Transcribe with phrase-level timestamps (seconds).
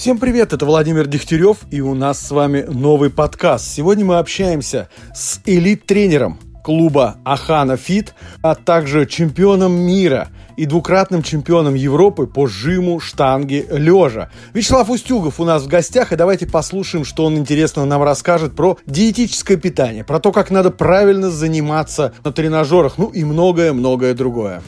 [0.00, 3.66] Всем привет, это Владимир Дегтярев, и у нас с вами новый подкаст.
[3.70, 11.74] Сегодня мы общаемся с элит-тренером клуба Ахана Фит, а также чемпионом мира и двукратным чемпионом
[11.74, 14.30] Европы по жиму штанги лежа.
[14.54, 18.78] Вячеслав Устюгов у нас в гостях, и давайте послушаем, что он интересно нам расскажет про
[18.86, 24.62] диетическое питание, про то, как надо правильно заниматься на тренажерах, ну и многое-многое другое.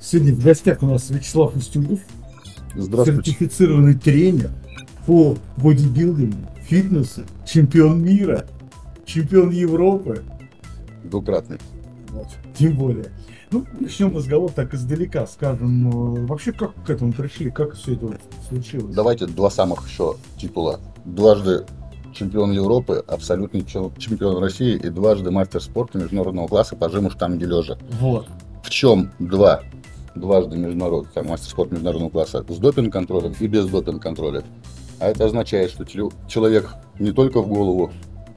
[0.00, 1.98] Сегодня в гостях у нас Вячеслав Устюгов,
[2.82, 3.30] Здравствуйте.
[3.32, 4.50] сертифицированный тренер
[5.06, 8.46] по бодибилдингу, фитнесу, чемпион мира,
[9.04, 10.22] чемпион Европы.
[11.04, 11.58] Двукратный.
[12.10, 13.06] Вот, тем более.
[13.50, 18.06] Ну, начнем разговор так издалека, скажем, э, вообще как к этому пришли, как все это
[18.06, 18.94] вот случилось?
[18.94, 20.80] Давайте два самых еще титула.
[21.06, 21.64] Дважды
[22.14, 27.44] чемпион Европы, абсолютный чем- чемпион России и дважды мастер спорта международного класса по жиму штанги
[27.44, 27.78] лежа.
[28.00, 28.26] Вот.
[28.62, 29.62] В чем два?
[30.18, 34.42] Дважды международный, там, мастер спорта международного класса с допинг-контролем и без допинг-контроля.
[35.00, 37.92] А это означает, что человек не только в голову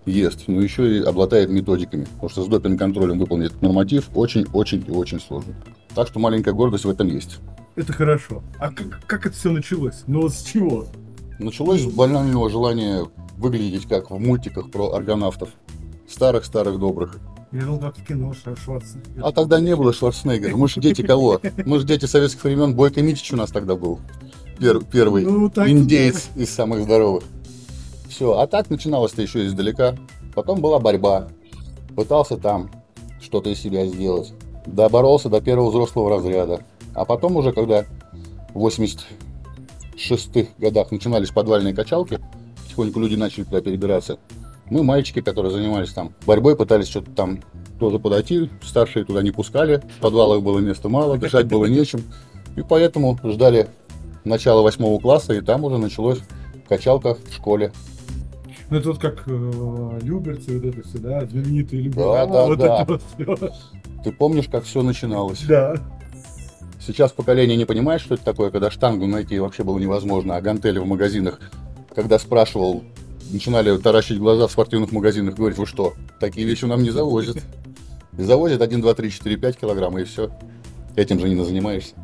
[0.05, 2.05] ест, но еще и обладает методиками.
[2.05, 5.55] Потому что с допинг-контролем выполнить норматив очень-очень и очень сложно.
[5.95, 7.39] Так что маленькая гордость в этом есть.
[7.75, 8.43] Это хорошо.
[8.59, 10.03] А как, как это все началось?
[10.07, 10.85] Ну вот с чего?
[11.39, 15.49] Началось с банального желания выглядеть как в мультиках про аргонавтов.
[16.07, 17.17] Старых-старых добрых.
[17.51, 19.21] Я думал, как в кино Шварценеггер.
[19.25, 20.55] А тогда не было Шварценеггера.
[20.55, 21.41] Мы же дети кого?
[21.65, 22.75] Мы же дети советских времен.
[22.75, 23.99] Бойко Митич у нас тогда был.
[24.57, 27.23] Пер- первый Ну, так и индейец из самых здоровых.
[28.07, 28.37] Все.
[28.37, 29.97] А так начиналось-то еще издалека.
[30.33, 31.27] Потом была борьба.
[31.95, 32.71] Пытался там
[33.21, 34.33] что-то из себя сделать.
[34.65, 36.61] Доборолся до первого взрослого разряда.
[36.93, 37.85] А потом уже, когда
[38.53, 42.19] в 86-х годах начинались подвальные качалки,
[42.63, 44.19] потихоньку люди начали туда перебираться.
[44.69, 47.39] Мы, мальчики, которые занимались там борьбой, пытались что-то там
[47.79, 48.49] тоже подойти.
[48.63, 49.81] Старшие туда не пускали.
[49.97, 52.03] В подвалах было места мало, дышать было нечем.
[52.55, 53.67] И поэтому ждали
[54.23, 56.19] начала восьмого класса, и там уже началось
[56.69, 57.71] качалка в школе.
[58.69, 62.09] Ну это вот как э, Люберцы, вот это все, да, знаменитые Люберцы.
[62.09, 62.83] Да, да, вот да.
[62.83, 63.53] это вот.
[64.03, 65.41] Ты помнишь, как все начиналось?
[65.41, 65.75] Да.
[66.79, 70.79] Сейчас поколение не понимает, что это такое, когда штангу найти вообще было невозможно, а гантели
[70.79, 71.39] в магазинах,
[71.93, 72.83] когда спрашивал,
[73.31, 77.37] начинали таращить глаза в спортивных магазинах, говорить, вы что, такие вещи нам не завозят.
[78.17, 80.29] И завозят 1, 2, 3, 4, 5 килограмм, и все.
[80.95, 81.95] Этим же не занимаешься.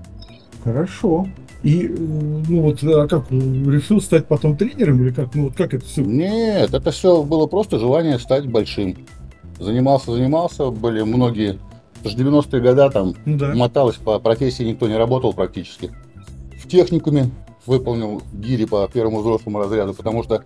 [0.63, 1.27] Хорошо.
[1.63, 5.73] И, э, ну вот, а как, решил стать потом тренером или как, ну вот как
[5.73, 6.01] это все?
[6.01, 8.95] Нет, это все было просто желание стать большим.
[9.59, 11.59] Занимался, занимался, были многие,
[11.99, 13.55] это же 90-е годы там Ну да.
[13.55, 15.91] моталось по профессии, никто не работал практически.
[16.63, 17.31] В техникуме
[17.65, 20.43] выполнил гири по первому взрослому разряду, потому что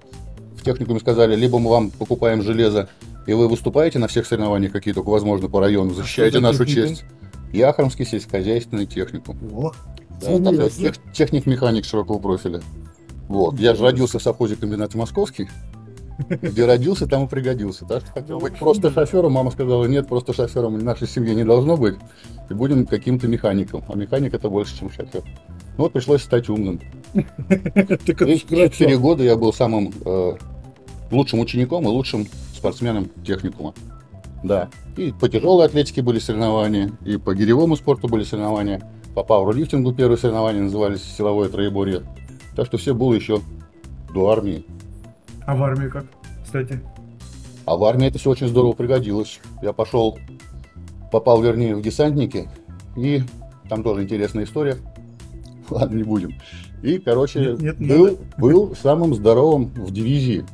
[0.62, 2.88] в техникуме сказали, либо мы вам покупаем железо,
[3.26, 6.90] и вы выступаете на всех соревнованиях, какие только возможно по району, защищаете за нашу техникум?
[6.96, 7.06] честь.
[7.52, 9.38] Яхромский сельскохозяйственный техникум.
[9.54, 9.72] О,
[10.22, 12.62] Да, там тех- техник-механик широкого профиля.
[13.28, 13.60] Вот.
[13.60, 15.50] Я же родился в совхозе комбинат Московский.
[16.30, 17.86] Где родился, там и пригодился.
[17.86, 19.34] Так что хотел быть просто шофером.
[19.34, 21.96] Мама сказала, нет, просто шофером в нашей семье не должно быть.
[22.50, 23.84] И будем каким-то механиком.
[23.88, 25.24] А механик это больше, чем шофер.
[25.78, 26.80] Ну вот пришлось стать умным.
[28.70, 30.34] четыре года я был самым э,
[31.12, 33.74] лучшим учеником и лучшим спортсменом техникума.
[34.44, 34.70] Да.
[34.98, 38.82] И по тяжелой атлетике были соревнования, и по гиревому спорту были соревнования.
[39.16, 42.04] По пауэрлифтингу первые соревнования назывались силовое троеборье.
[42.56, 43.42] Так что все было еще
[44.14, 44.66] до армии.
[45.46, 46.06] А в армии как,
[46.44, 46.82] кстати?
[47.66, 49.40] А в армии это все очень здорово пригодилось.
[49.62, 50.18] Я пошел,
[51.12, 52.50] попал, вернее, в десантники,
[52.96, 53.24] и
[53.70, 54.78] там тоже интересная история.
[55.70, 56.34] Ладно, не будем.
[56.84, 60.46] И, короче, Нет, нет, был, был самым здоровым в дивизии.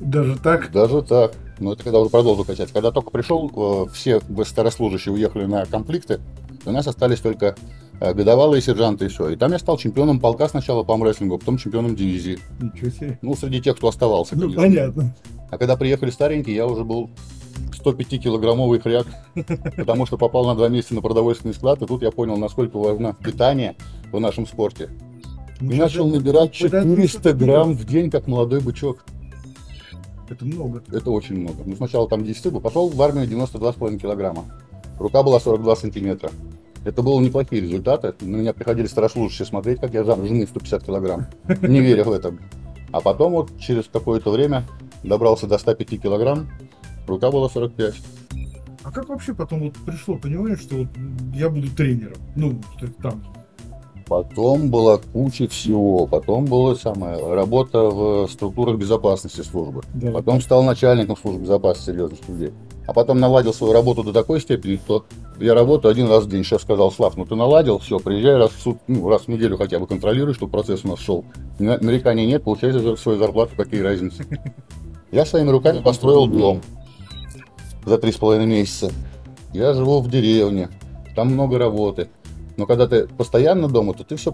[0.00, 0.70] Даже так?
[0.72, 1.34] Даже так.
[1.58, 2.72] Но это когда уже продолжил качать.
[2.72, 3.50] Когда только пришел,
[3.86, 6.20] э, все старослужащие уехали на конфликты,
[6.64, 7.54] у нас остались только
[8.00, 9.30] годовалые сержанты и все.
[9.30, 12.38] И там я стал чемпионом полка сначала по армрестлингу, а потом чемпионом дивизии.
[12.60, 13.18] Ничего себе.
[13.22, 14.34] Ну, среди тех, кто оставался.
[14.34, 14.62] Ну, конечно.
[14.62, 15.16] понятно.
[15.50, 17.10] А когда приехали старенькие, я уже был
[17.84, 19.06] 105-килограммовый хряк,
[19.76, 23.14] потому что попал на два месяца на продовольственный склад, и тут я понял, насколько важно
[23.14, 23.76] питание
[24.10, 24.90] в нашем спорте.
[25.60, 29.04] И Ничего начал набирать Куда ты 400 что-то грамм в день, как молодой бычок.
[30.28, 30.82] Это много.
[30.90, 31.62] Это очень много.
[31.64, 34.44] Ну, сначала там 10 был, пошел в армию 92,5 килограмма.
[34.98, 36.30] Рука была 42 сантиметра.
[36.84, 38.14] Это было неплохие результаты.
[38.20, 41.26] На меня приходили старослужащие смотреть, как я жам жены 150 килограмм.
[41.62, 42.34] Не веря в это.
[42.92, 44.64] А потом вот через какое-то время
[45.02, 46.48] добрался до 105 килограмм.
[47.06, 47.94] Рука была 45.
[48.84, 50.88] А как вообще потом вот пришло понимание, что вот
[51.34, 52.18] я буду тренером?
[52.36, 52.60] Ну,
[53.02, 53.22] там.
[54.06, 56.06] Потом была куча всего.
[56.06, 59.82] Потом была самая работа в структурах безопасности службы.
[59.94, 60.12] Да.
[60.12, 62.52] Потом стал начальником службы безопасности серьезных людей.
[62.86, 65.06] А потом наладил свою работу до такой степени, что
[65.40, 66.44] я работаю один раз в день.
[66.44, 69.56] Шеф сказал, Слав, ну ты наладил, все, приезжай раз в, суд, ну, раз в неделю
[69.56, 71.24] хотя бы контролируй, чтобы процесс у нас шел.
[71.58, 74.26] Нареканий нет, получай за свою зарплату, какие разницы.
[75.10, 76.60] Я своими руками построил дом
[77.84, 78.92] за три с половиной месяца.
[79.52, 80.68] Я живу в деревне,
[81.14, 82.08] там много работы.
[82.56, 84.32] Но когда ты постоянно дома, то ты все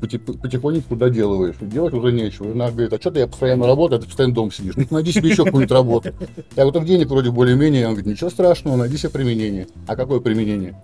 [0.00, 1.56] потихонечку доделываешь.
[1.60, 2.48] Делать уже нечего.
[2.48, 4.76] Жена говорит, а что ты я постоянно работаю, а ты постоянно дома сидишь.
[4.76, 6.12] Ну, найди себе еще какую-нибудь работу.
[6.56, 7.86] Я вот денег вроде более-менее.
[7.86, 9.66] Он говорит, ничего страшного, найди себе применение.
[9.86, 10.80] А какое применение?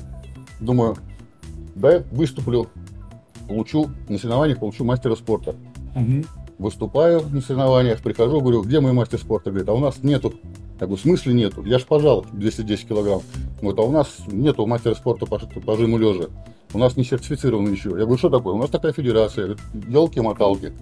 [0.61, 0.97] Думаю,
[1.75, 2.69] да, выступлю,
[3.49, 5.55] получу на соревнованиях, получу мастера спорта.
[5.95, 6.25] Угу.
[6.59, 9.51] Выступаю на соревнованиях, прихожу, говорю, где мой мастер спорта?
[9.51, 10.35] Говорит, а у нас нету.
[10.79, 11.65] Я говорю, в смысле нету?
[11.65, 13.23] Я ж пожал 210 килограмм.
[13.63, 16.29] Вот, а у нас нету мастера спорта по, по жиму лежа.
[16.75, 17.97] У нас не сертифицировано ничего.
[17.97, 18.55] Я говорю, что такое?
[18.55, 19.57] У нас такая федерация.
[19.89, 20.73] Елки-моталки.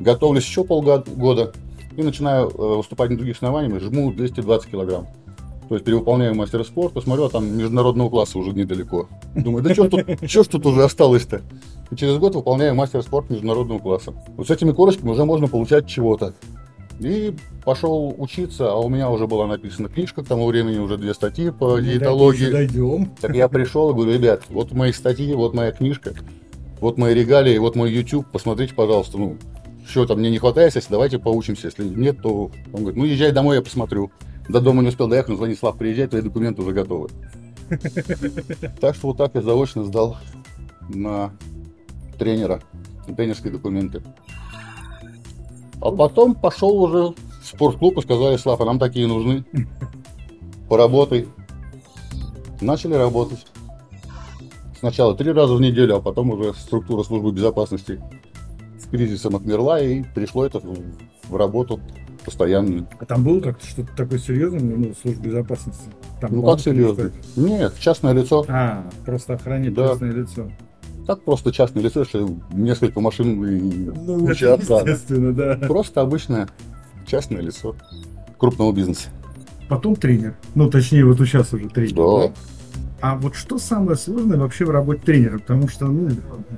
[0.00, 1.52] Готовлюсь еще полгода
[1.96, 5.06] и начинаю э, выступать на других основаниях, жму 220 килограмм.
[5.68, 9.08] То есть перевыполняю мастера спорта, смотрю, а там международного класса уже недалеко.
[9.34, 11.42] Думаю, да что тут, что ж тут уже осталось-то?
[11.90, 14.12] И через год выполняю мастер спорта международного класса.
[14.36, 16.34] Вот с этими корочками уже можно получать чего-то.
[17.00, 17.34] И
[17.64, 21.50] пошел учиться, а у меня уже была написана книжка к тому времени, уже две статьи
[21.50, 22.50] по ну, диетологии.
[22.50, 23.10] Дойдем.
[23.20, 26.14] Так я пришел и говорю, ребят, вот мои статьи, вот моя книжка,
[26.80, 29.36] вот мои регалии, вот мой YouTube, посмотрите, пожалуйста, ну,
[29.86, 33.30] что там мне не хватает, если давайте поучимся, если нет, то он говорит, ну, езжай
[33.32, 34.10] домой, я посмотрю.
[34.48, 37.08] До дома не успел доехать, но звонит, Слав, приезжай, твои документы уже готовы.
[38.80, 40.16] Так что вот так я заочно сдал
[40.88, 41.32] на
[42.16, 42.62] тренера
[43.14, 44.02] тренерские документы.
[45.80, 49.44] А потом пошел уже в спортклуб и сказали, Слава, нам такие нужны.
[50.68, 51.28] Поработай.
[52.60, 53.46] Начали работать.
[54.78, 58.00] Сначала три раза в неделю, а потом уже структура службы безопасности
[58.78, 61.80] с кризисом отмерла и пришло это в работу
[62.24, 62.86] постоянную.
[62.98, 65.88] А там было как-то что-то такое серьезное, ну, служба безопасности?
[66.20, 67.12] Там ну как серьезно?
[67.36, 68.44] Нет, частное лицо.
[68.48, 69.88] А, просто охранить да.
[69.88, 70.50] частное лицо.
[71.06, 75.54] Так просто частное лицо, если несколько машин и ну, куча Естественно, да.
[75.66, 76.48] Просто обычное
[77.06, 77.76] частное лицо
[78.38, 79.08] крупного бизнеса.
[79.68, 80.36] Потом тренер.
[80.54, 81.94] Ну, точнее, вот сейчас уже тренер.
[81.94, 82.28] Да.
[82.28, 82.32] да?
[83.00, 85.38] А вот что самое сложное вообще в работе тренера?
[85.38, 86.08] Потому что, ну,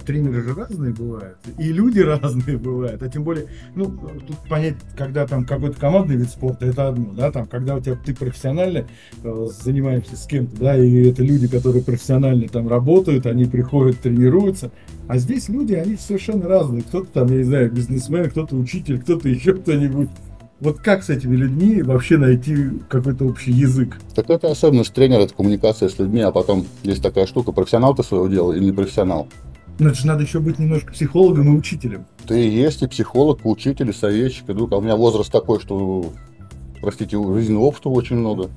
[0.06, 5.26] тренеры же разные бывают, и люди разные бывают, а тем более, ну, тут понять, когда
[5.26, 8.86] там какой-то командный вид спорта, это одно, да, там, когда у тебя ты профессионально
[9.24, 14.70] э, занимаешься с кем-то, да, и это люди, которые профессионально там работают, они приходят, тренируются,
[15.08, 19.28] а здесь люди, они совершенно разные, кто-то там, я не знаю, бизнесмен, кто-то учитель, кто-то
[19.28, 20.10] еще кто-нибудь,
[20.60, 23.98] вот как с этими людьми вообще найти какой-то общий язык?
[24.14, 28.02] Так это особенность тренера, это коммуникация с людьми, а потом есть такая штука, профессионал ты
[28.02, 29.28] своего дела или не профессионал.
[29.78, 32.06] Ну, это же надо еще быть немножко психологом и учителем.
[32.26, 34.48] Ты и есть и психолог, и учитель, и советчик.
[34.48, 36.12] И вдруг, а у меня возраст такой, что,
[36.80, 38.50] простите, жизненного опыта очень много.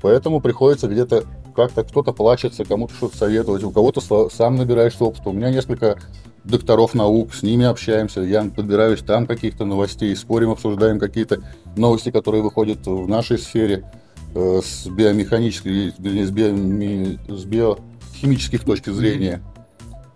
[0.00, 1.24] Поэтому приходится где-то
[1.54, 4.00] как-то кто-то плачется, кому-то что-то советовать, у кого-то
[4.30, 5.28] сам набираешься опыта.
[5.28, 5.98] У меня несколько
[6.44, 11.40] докторов наук, с ними общаемся, я подбираюсь там каких-то новостей, спорим, обсуждаем какие-то
[11.76, 13.90] новости, которые выходят в нашей сфере
[14.34, 19.42] э, с биомеханической, с, биоми, с биохимических точки зрения.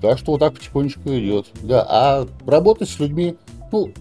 [0.01, 1.47] Так что вот так потихонечку идет.
[1.63, 3.37] Да, а работать с людьми,
[3.73, 3.93] ну,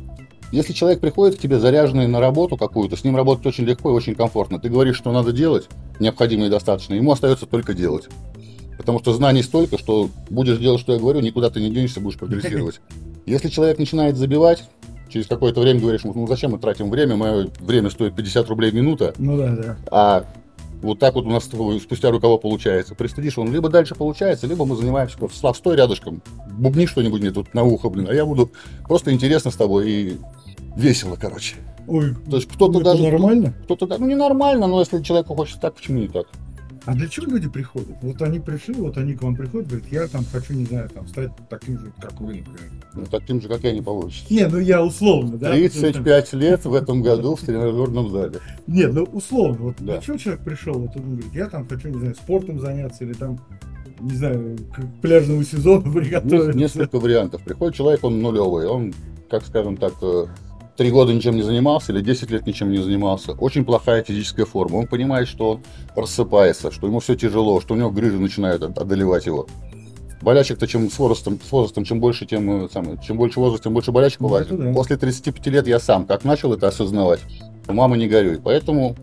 [0.52, 3.94] если человек приходит к тебе заряженный на работу какую-то, с ним работать очень легко и
[3.94, 4.60] очень комфортно.
[4.60, 5.68] Ты говоришь, что надо делать,
[6.00, 8.08] необходимо и достаточно, ему остается только делать.
[8.78, 12.18] Потому что знаний столько, что будешь делать, что я говорю, никуда ты не денешься, будешь
[12.18, 12.80] прогрессировать.
[13.26, 14.64] Если человек начинает забивать,
[15.10, 18.76] через какое-то время говоришь, ну зачем мы тратим время, мое время стоит 50 рублей в
[18.76, 19.14] минута.
[19.18, 19.78] Ну да, да.
[19.92, 20.26] А
[20.82, 22.96] вот так вот у нас спустя рукава получается.
[22.96, 27.54] Пристыдишь, он либо дальше получается, либо мы занимаемся, Слав, стой рядышком, бубни что-нибудь мне тут
[27.54, 28.52] на ухо, блин, а я буду
[28.88, 30.18] просто интересно с тобой и
[30.76, 31.56] весело, короче.
[31.88, 33.04] Ой, То есть кто-то даже...
[33.04, 33.54] нормально?
[33.64, 36.28] Кто-то, ну не нормально, но если человеку хочется так, почему не так?
[36.88, 37.98] А для чего люди приходят?
[38.02, 41.06] Вот они пришли, вот они к вам приходят, говорят, я там хочу, не знаю, там
[41.10, 42.72] стать таким же, как вы, например.
[42.94, 44.34] Ну, таким же, как я, не получится.
[44.34, 45.52] Не, ну я условно, да?
[45.52, 48.40] 35 лет в этом году в тренажерном зале.
[48.68, 49.94] Нет, ну условно, вот да.
[49.94, 53.14] для чего человек пришел, вот он говорит, я там хочу, не знаю, спортом заняться или
[53.14, 53.38] там
[54.00, 56.58] не знаю, к пляжному сезону приготовиться.
[56.58, 57.42] Несколько вариантов.
[57.42, 58.94] Приходит человек, он нулевый, он,
[59.30, 59.94] как скажем так,
[60.78, 63.34] три года ничем не занимался или 10 лет ничем не занимался.
[63.34, 64.78] Очень плохая физическая форма.
[64.78, 65.64] Он понимает, что он
[65.96, 69.48] рассыпается, что ему все тяжело, что у него грыжи начинают одолевать его.
[70.22, 73.74] Болячек-то чем с возрастом, с возрастом, чем больше, тем, э, самое, чем больше возраст, тем
[73.74, 74.48] больше болячек ну, бывает.
[74.50, 74.74] Да.
[74.74, 77.20] После 35 лет я сам как начал это осознавать.
[77.68, 78.40] Мама не горюй.
[78.44, 78.96] Поэтому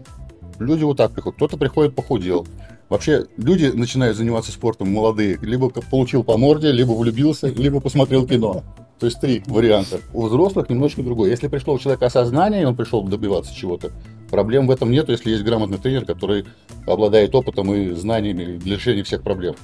[0.58, 1.36] люди вот так приходят.
[1.36, 2.46] Кто-то приходит похудел.
[2.88, 5.38] Вообще, люди начинают заниматься спортом молодые.
[5.40, 8.62] Либо получил по морде, либо влюбился, либо посмотрел кино.
[8.98, 10.00] То есть три варианта.
[10.12, 11.30] У взрослых немножко другое.
[11.30, 13.90] Если пришло у человека осознание, и он пришел добиваться чего-то,
[14.34, 16.44] Проблем в этом нет, если есть грамотный тренер, который
[16.88, 19.54] обладает опытом и знаниями для решения всех проблем.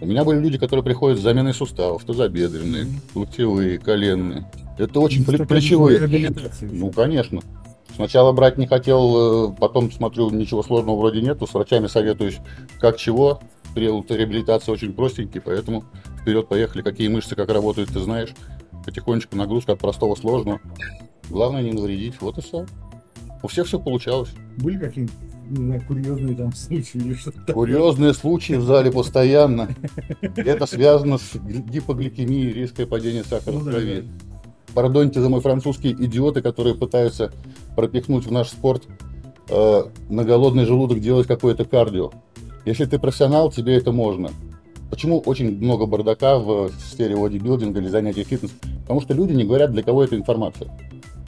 [0.00, 4.50] У меня были люди, которые приходят с заменой суставов, тазобедренные, локтевые, коленные.
[4.76, 6.00] Это очень пле- плечевые.
[6.62, 7.42] Ну, конечно.
[7.94, 11.46] Сначала брать не хотел, э, потом смотрю, ничего сложного вроде нету.
[11.46, 12.38] С врачами советуюсь,
[12.80, 13.40] как чего.
[13.74, 15.84] Период реабилитации очень простенький, поэтому
[16.20, 16.82] вперед поехали.
[16.82, 18.34] Какие мышцы, как работают, ты знаешь.
[18.84, 20.60] Потихонечку нагрузка от простого сложного.
[21.30, 22.20] Главное не навредить.
[22.20, 22.66] Вот и все.
[23.42, 24.30] У всех все получалось.
[24.58, 25.14] Были какие-нибудь,
[25.48, 27.52] не знаю, курьезные там случаи или что-то?
[27.52, 29.68] Курьезные случаи в зале постоянно.
[30.36, 34.04] Это связано с гипогликемией, резкое падение сахара Ну в да, крови.
[34.74, 37.32] Пардоньте за мой французский, идиоты, которые пытаются
[37.76, 38.84] пропихнуть в наш спорт
[39.48, 42.12] э, на голодный желудок делать какое-то кардио.
[42.64, 44.30] Если ты профессионал, тебе это можно.
[44.88, 48.52] Почему очень много бардака в сфере бодибилдинга или занятий фитнес?
[48.82, 50.70] Потому что люди не говорят, для кого эта информация.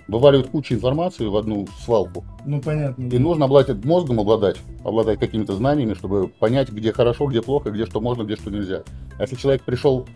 [0.07, 2.25] Вываливают кучу информации в одну свалку.
[2.45, 3.09] Ну, понятно.
[3.09, 7.87] И нужно обладать мозгом, обладать, обладать какими-то знаниями, чтобы понять, где хорошо, где плохо, где
[7.87, 8.85] что можно, где что нельзя.
[9.19, 10.07] А если человек пришел,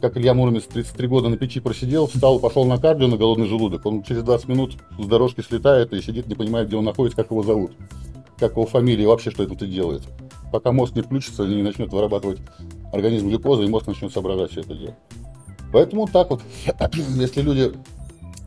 [0.00, 3.86] как Илья Муромец, 33 года на печи просидел, встал, пошел на кардио на голодный желудок,
[3.86, 7.30] он через 20 минут с дорожки слетает и сидит, не понимает, где он находится, как
[7.30, 7.72] его зовут,
[8.38, 10.02] как его фамилия вообще, что это делает.
[10.52, 12.38] Пока мозг не включится, не начнет вырабатывать
[12.92, 14.96] организм глюкозы, и мозг начнет соображать все это дело.
[15.72, 16.42] Поэтому так вот,
[17.16, 17.72] если люди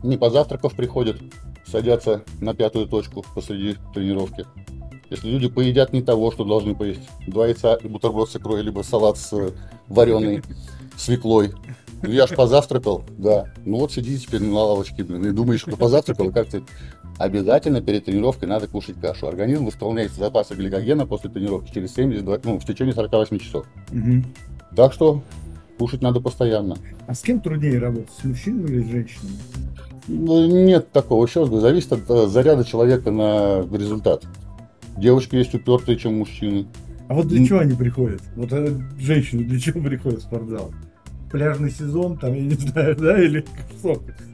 [0.02, 1.20] не позавтракав приходят,
[1.66, 4.46] садятся на пятую точку посреди тренировки.
[5.10, 8.80] Если люди поедят не того, что должны поесть, два яйца и бутерброд с икрой, либо
[8.82, 9.50] салат с э,
[9.88, 10.42] вареной
[10.96, 11.52] свеклой.
[12.02, 13.52] Ну, я ж позавтракал, да.
[13.64, 16.64] Ну вот сиди теперь на лавочке, блин, и думаешь, что позавтракал, и как ты...
[17.22, 19.28] Обязательно перед тренировкой надо кушать кашу.
[19.28, 23.64] Организм восполняет запасы гликогена после тренировки через 72, ну, в течение 48 часов.
[23.92, 24.24] Мгм.
[24.74, 25.22] Так что
[25.78, 26.76] кушать надо постоянно.
[27.06, 29.34] А с кем труднее работать, с мужчинами или с женщинами?
[30.08, 31.24] Ну, нет такого.
[31.24, 34.24] Еще раз говорю, зависит от э, заряда человека на результат.
[34.96, 36.66] Девочки есть упертые, чем мужчины.
[37.06, 38.20] А вот для чего они приходят?
[38.34, 40.72] Вот э, женщины для чего приходят в спортзал?
[41.32, 43.44] Пляжный сезон, там, я не знаю, да, или
[43.78, 43.92] что?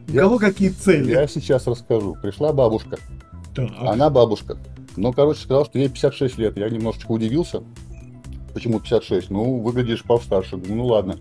[0.09, 1.13] У Я- кого какие цели?
[1.13, 2.17] Я сейчас расскажу.
[2.21, 2.99] Пришла бабушка.
[3.55, 3.71] Так.
[3.81, 4.59] Она бабушка.
[4.97, 6.57] Но, короче, сказал, что ей 56 лет.
[6.57, 7.63] Я немножечко удивился.
[8.53, 9.31] Почему 56?
[9.31, 10.57] Ну, выглядишь повстарше.
[10.57, 11.17] Ну, ладно.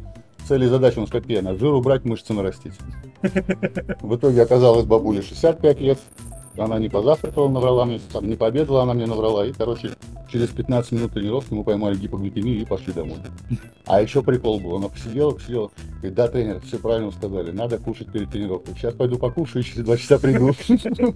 [0.47, 1.37] Цели и задачи у нас какие?
[1.39, 2.73] Она жир убрать, мышцы нарастить.
[4.01, 5.99] В итоге оказалось бабуле 65 лет.
[6.57, 9.45] Она не позавтракала, наврала мне, там, не пообедала, она мне наврала.
[9.45, 9.91] И, короче,
[10.31, 13.17] через 15 минут тренировки мы поймали гипогликемию и пошли домой.
[13.85, 14.75] А еще прикол был.
[14.77, 15.69] Она посидела, посидела.
[15.97, 17.51] Говорит, да, тренер, все правильно сказали.
[17.51, 18.75] Надо кушать перед тренировкой.
[18.75, 20.53] Сейчас пойду покушаю, через два часа приду.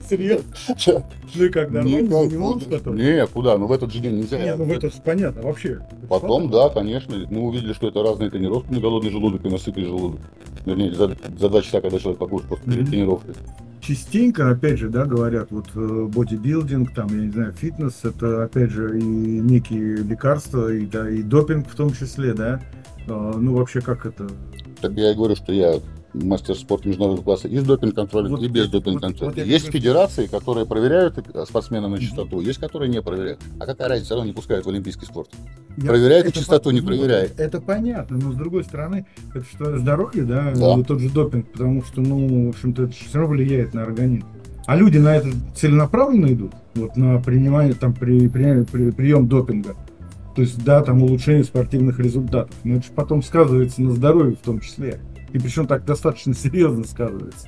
[0.10, 0.46] Серьезно?
[1.36, 2.96] Ну и как, нормально занимался потом?
[2.96, 3.58] Не, куда?
[3.58, 4.38] Ну в этот же день нельзя.
[4.38, 5.80] Нет, ну это же понятно, вообще.
[6.08, 7.16] Потом, да, конечно.
[7.30, 10.20] Мы увидели, что это разные тренировки на голодный желудок и на сытый желудок.
[10.66, 12.86] Вернее, за, за два часа, когда человек перед Мгм.
[12.88, 13.36] тренировкой.
[13.82, 18.70] Частенько, опять же, да, говорят, вот э, бодибилдинг, там, я не знаю, фитнес, это, опять
[18.70, 22.62] же, и некие лекарства, и, да, и допинг в том числе, да.
[23.08, 24.30] А, ну, вообще, как это?
[24.82, 25.80] Так я и говорю, что я
[26.14, 29.30] мастер спорта международного класса и с допинг-контролем, Вот- и без вот- допинг-контроля.
[29.32, 33.40] вот я есть федерации, которые проверяют э, спортсмена на чистоту, есть которые не проверяют.
[33.60, 35.30] А какая разница, все равно не пускают в олимпийский спорт.
[35.78, 37.40] Я- Проверяет это чистоту, по- не ну, проверяет.
[37.40, 40.78] Это понятно, но с другой стороны, это что, здоровье, да, Да.
[40.80, 44.26] э, тот же допинг, потому что, ну, в общем-то, это все равно влияет на организм.
[44.68, 49.76] А люди на это целенаправленно идут, вот на принимание, там, при, при- при- прием допинга.
[50.36, 52.56] То есть, да, там улучшение спортивных результатов.
[52.64, 55.00] Но это же потом сказывается на здоровье в том числе.
[55.34, 57.48] И причем так достаточно серьезно сказывается.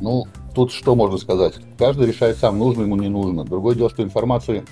[0.00, 1.54] Ну, тут что можно сказать?
[1.78, 3.44] Каждый решает сам, нужно ему, не нужно.
[3.44, 4.64] Другое дело, что информации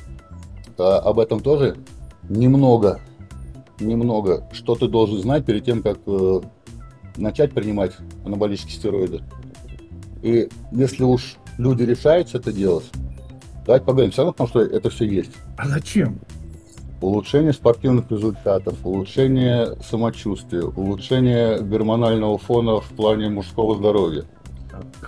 [0.78, 1.76] э, об этом тоже
[2.28, 3.00] немного,
[3.78, 4.48] немного.
[4.52, 6.40] Что ты должен знать перед тем, как э,
[7.16, 7.92] начать принимать
[8.24, 9.22] анаболические стероиды.
[10.22, 12.86] И если уж люди решаются это делать,
[13.66, 15.32] давайте поговорим все равно, потому что это все есть.
[15.56, 16.18] А зачем?
[17.00, 24.24] Улучшение спортивных результатов, улучшение самочувствия, улучшение гормонального фона в плане мужского здоровья,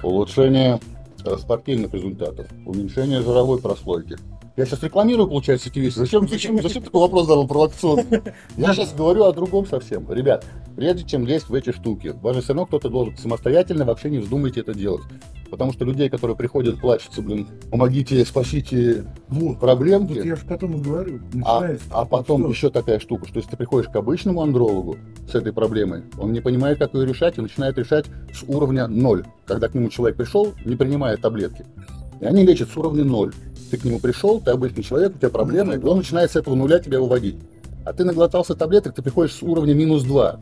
[0.02, 0.78] улучшение
[1.24, 4.16] э, спортивных результатов, уменьшение жировой прослойки.
[4.56, 5.94] Я сейчас рекламирую, получается, эти вещи.
[5.94, 8.22] Зачем, зачем, зачем такой вопрос задал провокационный?
[8.56, 10.10] Я сейчас говорю о другом совсем.
[10.12, 10.44] Ребят,
[10.76, 14.18] прежде чем лезть в эти штуки, вас же все равно кто-то должен самостоятельно вообще не
[14.18, 15.02] вздумайте это делать.
[15.50, 19.58] Потому что людей, которые приходят, плачутся, блин, помогите, спасите Вот.
[19.58, 20.14] проблемки.
[20.14, 21.20] Вот я же потом и говорю.
[21.44, 22.50] А, а потом что?
[22.50, 24.96] еще такая штука, что если ты приходишь к обычному андрологу
[25.28, 29.24] с этой проблемой, он не понимает, как ее решать, и начинает решать с уровня 0.
[29.46, 31.66] Когда к нему человек пришел, не принимая таблетки.
[32.20, 33.32] И они лечат с уровня 0.
[33.70, 36.54] Ты к нему пришел, ты обычный человек, у тебя проблемы, и он начинает с этого
[36.54, 37.36] нуля тебя выводить.
[37.84, 40.40] А ты наглотался таблеток, ты приходишь с уровня минус 2.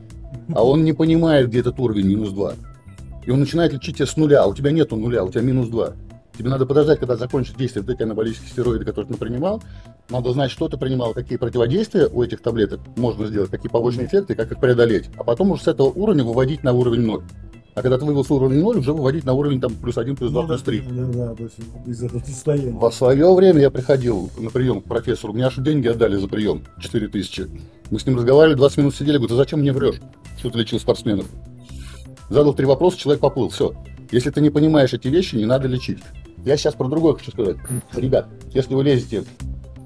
[0.55, 2.55] А он не понимает, где этот уровень минус 2.
[3.27, 5.69] И он начинает лечить тебя с нуля, а у тебя нету нуля, у тебя минус
[5.69, 5.93] 2.
[6.39, 9.63] Тебе надо подождать, когда закончится действие анаболические стероиды, которые ты принимал.
[10.09, 14.35] Надо знать, что ты принимал, какие противодействия у этих таблеток можно сделать, какие побочные эффекты,
[14.35, 15.11] как их преодолеть.
[15.19, 17.25] А потом уже с этого уровня выводить на уровень 0.
[17.79, 20.33] А когда ты вывел с уровня 0, уже выводить на уровень там плюс 1, плюс
[20.33, 20.81] 2, плюс 3.
[20.81, 21.57] Да, да, то есть
[21.87, 22.73] из этого состояния.
[22.73, 26.65] Во свое время я приходил на прием к профессору, мне аж деньги отдали за прием,
[26.81, 27.49] 4 тысячи.
[27.91, 30.01] Мы с ним разговаривали, 20 минут сидели, говорю, ты зачем мне врешь,
[30.39, 31.27] что ты лечил спортсменов?
[32.29, 33.73] Задал три вопроса, человек поплыл, все.
[34.11, 36.01] Если ты не понимаешь эти вещи, не надо лечить.
[36.45, 37.59] Я сейчас про другое хочу сказать.
[37.95, 39.25] Ребят, если вы лезете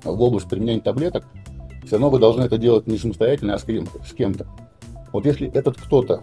[0.02, 1.24] в область применения таблеток,
[1.84, 4.46] все равно вы должны это делать не самостоятельно, а с кем-то.
[5.12, 6.22] Вот если этот кто-то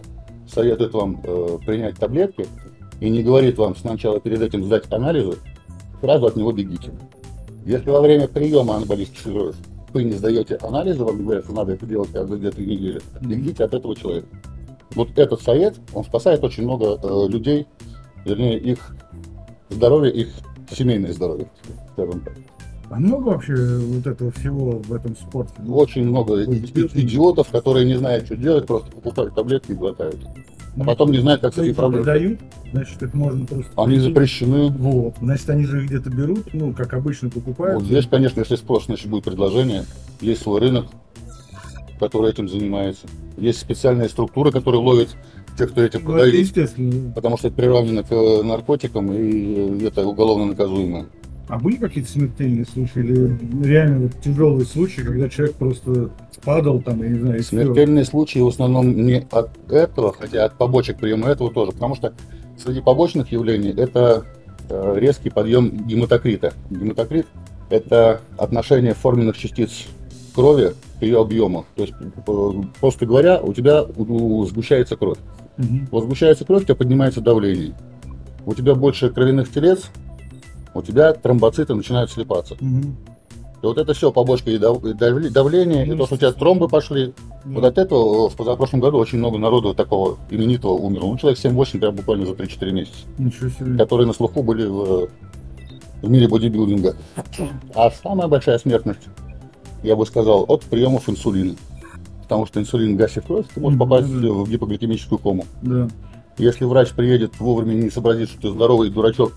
[0.52, 2.46] советует вам э, принять таблетки
[3.00, 5.38] и не говорит вам сначала перед этим сдать анализы,
[6.00, 6.90] сразу от него бегите.
[7.64, 9.56] Если во время приема анаболических стероидов
[9.92, 13.74] вы не сдаете анализы, вам говорят, что надо это делать каждые две-три недели, бегите от
[13.74, 14.28] этого человека.
[14.94, 17.66] Вот этот совет, он спасает очень много э, людей,
[18.24, 18.94] вернее, их
[19.68, 20.28] здоровье, их
[20.70, 21.50] семейное здоровье,
[21.92, 22.34] скажем так.
[22.90, 25.54] А много вообще вот этого всего в этом спорте?
[25.68, 30.16] Очень много и- и- идиотов, которые не знают, что делать, просто покупают таблетки и глотают.
[30.76, 32.04] А потом не знают, как с этим проблемой.
[32.04, 32.40] продают,
[32.72, 33.70] значит, их можно просто...
[33.76, 34.02] Они купить.
[34.08, 34.70] запрещены.
[34.70, 35.14] Вот.
[35.20, 37.76] Значит, они же где-то берут, ну, как обычно покупают.
[37.76, 39.84] Вот здесь, конечно, если спрос, значит, будет предложение.
[40.20, 40.86] Есть свой рынок,
[42.00, 43.06] который этим занимается.
[43.36, 45.16] Есть специальные структуры, которые ловят
[45.58, 46.34] тех, кто этим Ну, это продает.
[46.34, 47.12] естественно.
[47.14, 51.06] Потому что это приравнено к э, наркотикам, и это уголовно наказуемо.
[51.50, 56.10] А были какие-то смертельные случаи или реально вот тяжелые случаи, когда человек просто
[56.44, 57.42] падал там, я не знаю, и?
[57.42, 62.12] Смертельные случаи в основном не от этого, хотя от побочек приема этого тоже, потому что
[62.56, 64.24] среди побочных явлений это
[64.68, 66.52] э, резкий подъем гематокрита.
[66.70, 67.26] Гематокрит–
[67.70, 69.86] это отношение форменных частиц
[70.36, 71.66] крови к ее объему.
[71.74, 75.18] То есть, э, просто говоря, у тебя сгущается кровь.
[75.56, 75.88] Мгм.
[75.90, 77.74] Вот сгущается кровь, у тебя поднимается давление.
[78.46, 79.90] У тебя больше кровяных телец,
[80.74, 82.56] у тебя тромбоциты начинают слипаться.
[82.60, 82.96] Мгм.
[83.62, 86.32] И вот это все побочка и дав- и давли- давление, и то, что у тебя
[86.32, 87.12] тромбы пошли.
[87.44, 91.08] Вот от этого в позапрошлом году очень много народу такого именитого умерло.
[91.08, 93.76] Ну, человек 7-8 прям буквально за 3-4 месяца, Ничего себе.
[93.76, 95.08] которые на слуху были в,
[96.02, 96.96] в мире бодибилдинга.
[97.74, 99.00] А самая большая смертность,
[99.82, 101.54] я бы сказал, от приемов инсулина.
[102.22, 104.28] Потому что инсулин гасит кровь, ты можешь попасть да, да.
[104.32, 105.44] в гипогликемическую кому.
[105.60, 105.88] Да.
[106.38, 109.32] Если врач приедет вовремя и не сообразит, что ты здоровый дурачок,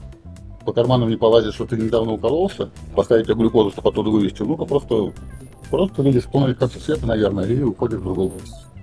[0.65, 4.56] по карманам не полазит, что ты недавно укололся, поставить тебе глюкозу, чтобы оттуда вывести, ну,
[4.58, 5.13] то просто,
[5.69, 8.32] просто видишь полный конце света, наверное, и уходишь в другую.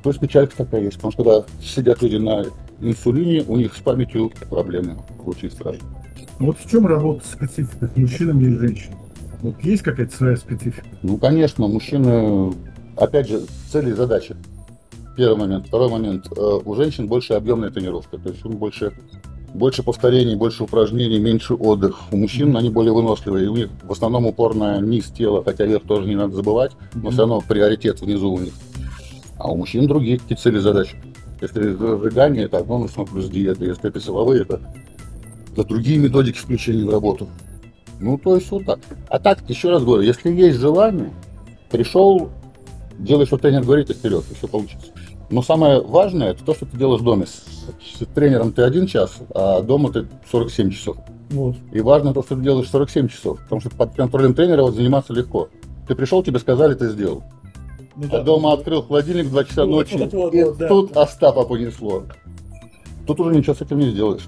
[0.03, 2.45] То есть печалька такая есть, потому что когда сидят люди на
[2.81, 5.91] инсулине, у них с памятью проблемы очень страшные.
[6.39, 8.99] Вот в чем работа специфика с мужчинами и женщинами?
[9.43, 10.87] Вот есть какая-то своя специфика?
[11.03, 12.55] Ну, конечно, мужчины,
[12.97, 14.37] опять же, цели и задачи.
[15.17, 15.67] Первый момент.
[15.67, 16.27] Второй момент.
[16.37, 18.17] Э, У женщин больше объемная тренировка.
[18.17, 18.93] То есть них больше,
[19.55, 22.01] больше повторений, больше упражнений, меньше отдых.
[22.13, 23.47] У мужчин они более выносливые.
[23.47, 26.73] И у них в основном упор на низ тела, хотя верх тоже не надо забывать,
[26.95, 28.53] но все равно приоритет внизу у них.
[29.39, 30.97] А у мужчин другие какие цели задачи.
[31.41, 33.65] Если сжигание, это одно нужно плюс диета.
[33.65, 34.61] Если это силовые, это,
[35.53, 37.29] это другие методики включения в работу.
[37.99, 38.79] Ну, то есть вот так.
[39.09, 41.11] А так, еще раз говорю, если есть желание,
[41.71, 42.31] пришел,
[42.99, 44.93] делай, что тренер говорит, и вперед, и все получится.
[45.31, 47.27] Но самое важное, это то, что ты делаешь в доме.
[47.27, 50.97] С, тренером ты один час, а дома ты 47 часов.
[51.31, 51.57] Вот.
[51.73, 55.13] И важно то, что ты делаешь 47 часов, потому что под контролем тренера вот заниматься
[55.13, 55.49] легко.
[55.87, 57.23] Ты пришел, тебе сказали, ты сделал.
[57.95, 60.69] Ну, А дома открыл холодильник в 2 часа Вот, ночи, вот, вот, и вот, да.
[60.69, 62.05] тут Остапа понесло.
[63.07, 64.27] Тут уже ничего с этим не сделаешь.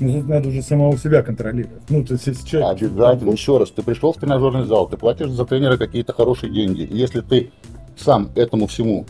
[0.00, 1.82] Ну, тут надо уже самого себя контролировать.
[1.90, 2.82] Ну, то есть, человек...
[2.82, 6.88] Обязательно, еще раз, ты пришел в тренажерный зал, ты платишь за тренера какие-то хорошие деньги.
[6.90, 7.50] Если ты
[7.96, 9.06] сам этому всему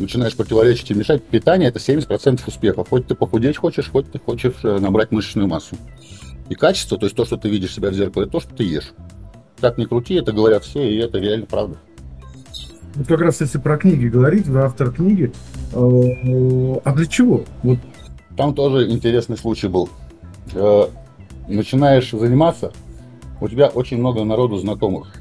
[0.00, 2.84] начинаешь противоречить и мешать, питание это 70% успеха.
[2.84, 5.76] Хоть ты похудеть хочешь, хоть ты хочешь э, набрать мышечную массу.
[6.48, 8.92] И качество, то есть то, что ты видишь себя в зеркале, то, что ты ешь.
[9.60, 11.76] Как ни крути, это говорят все, и это реально правда.
[12.94, 15.32] Вот как раз если про книги говорить, вы автор книги,
[15.72, 17.44] э, а для чего?
[17.62, 17.78] Вот
[18.36, 19.88] Там тоже интересный случай был.
[20.54, 20.86] Э,
[21.50, 22.72] Начинаешь заниматься,
[23.40, 25.14] у тебя очень много народу знакомых.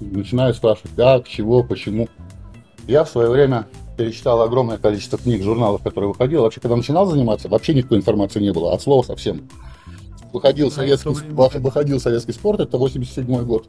[0.00, 2.08] Начинают спрашивать, как, чего, почему.
[2.88, 3.66] Я в свое время
[3.98, 6.42] перечитал огромное количество книг, журналов, которые выходил.
[6.42, 9.48] Вообще, когда начинал заниматься, вообще никакой информации не было, от слова совсем.
[10.32, 11.10] Выходил Да, советский,
[11.58, 13.66] выходил советский спорт, это 87 год.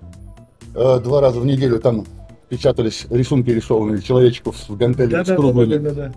[0.76, 2.06] Э, Два раза в неделю там
[2.48, 6.14] печатались рисунки рисованные человечков с гантелями, с круглыми, да.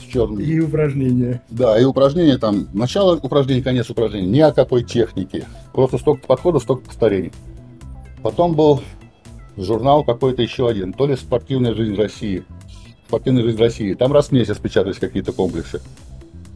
[0.00, 0.44] с черными.
[0.44, 1.42] И упражнения.
[1.50, 5.46] Да, и упражнения там, начало упражнений, конец упражнений, ни о какой технике.
[5.72, 7.32] Просто столько подходов, столько повторений.
[8.22, 8.80] Потом был
[9.56, 12.44] журнал какой-то еще один, то ли «Спортивная жизнь России».
[13.08, 13.94] «Спортивная жизнь России».
[13.94, 15.80] Там раз в месяц печатались какие-то комплексы.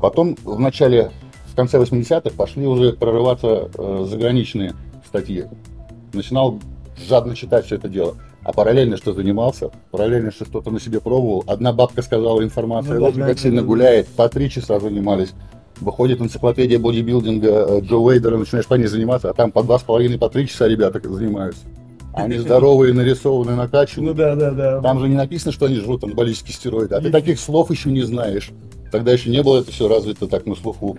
[0.00, 1.10] Потом в начале,
[1.46, 4.74] в конце 80-х пошли уже прорываться э, заграничные
[5.06, 5.44] статьи.
[6.12, 6.58] Начинал
[7.08, 8.16] жадно читать все это дело.
[8.42, 11.44] А параллельно что занимался, параллельно что что-то на себе пробовал.
[11.46, 13.66] Одна бабка сказала информацию, Ну да, да, как да, сильно да.
[13.66, 15.32] гуляет, по три часа занимались.
[15.78, 19.82] Выходит энциклопедия бодибилдинга э, Джо Уэйдера, начинаешь по ней заниматься, а там по два с
[19.82, 21.62] половиной, по три часа ребята занимаются.
[22.12, 24.10] Они здоровые, нарисованные, накачанные.
[24.10, 24.80] Ну да, да, да.
[24.80, 26.94] Там же не написано, что они жрут анаболические стероиды.
[26.94, 28.50] А ты таких слов еще не знаешь.
[28.90, 30.98] Тогда еще не было это все развито так на слуху.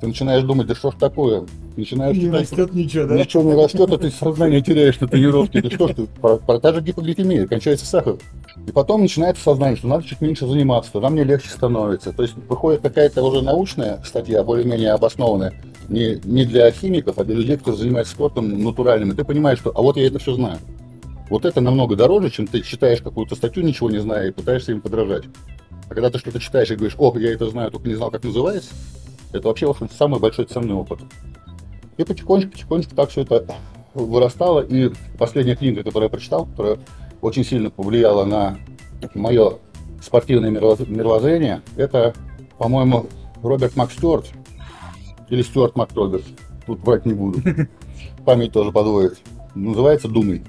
[0.00, 1.46] Ты начинаешь думать, да что ж такое?
[1.76, 3.16] Начинаешь Не читать, растет ничего, да?
[3.16, 5.62] Ничего не растет, а ты сознание теряешь на тренировке.
[5.62, 8.16] Да что ж ты, про, про та же гипогликемия, кончается сахар.
[8.66, 12.12] И потом начинается сознание, что надо чуть меньше заниматься, тогда мне легче становится.
[12.12, 15.54] То есть выходит какая-то уже научная статья, более-менее обоснованная,
[15.88, 19.12] не, не для химиков, а для людей, кто занимается спортом натуральным.
[19.12, 20.58] И ты понимаешь, что а вот я это все знаю.
[21.30, 24.80] Вот это намного дороже, чем ты читаешь какую-то статью, ничего не зная, и пытаешься им
[24.80, 25.24] подражать.
[25.88, 28.24] А когда ты что-то читаешь и говоришь, ох, я это знаю, только не знал, как
[28.24, 28.70] называется,
[29.32, 31.00] это вообще, в общем, самый большой ценный опыт.
[31.96, 33.46] И потихонечку-потихонечку так все это
[33.94, 34.60] вырастало.
[34.60, 36.78] И последняя книга, которую я прочитал, которая
[37.20, 38.58] очень сильно повлияла на
[39.14, 39.58] мое
[40.02, 42.14] спортивное мировоз- мировоззрение, это,
[42.58, 43.06] по-моему,
[43.42, 44.26] Роберт МакСтюарт
[45.34, 46.24] или Стюарт МакРоберт.
[46.66, 47.40] Тут брать не буду.
[48.24, 49.18] Память тоже подводит.
[49.54, 50.42] Называется «Думай».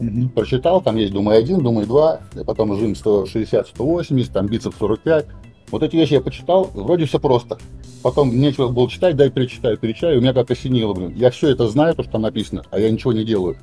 [0.00, 0.30] Мгм.
[0.30, 5.26] Прочитал, там есть «Думай 1», «Думай 2», и потом жим 160-180, там бицепс 45.
[5.70, 7.58] Вот эти вещи я почитал, вроде все просто.
[8.02, 11.14] Потом нечего было читать, дай перечитаю, перечитаю, у меня как осенило, блин.
[11.14, 13.56] Я все это знаю, то, что там написано, а я ничего не делаю.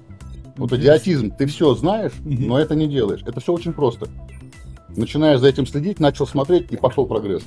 [0.58, 1.31] Вот идиотизм.
[1.31, 3.21] Ты все знаешь, но это не делаешь.
[3.25, 4.08] Это все очень просто.
[4.95, 7.43] Начинаешь за этим следить, начал смотреть, и пошел прогресс.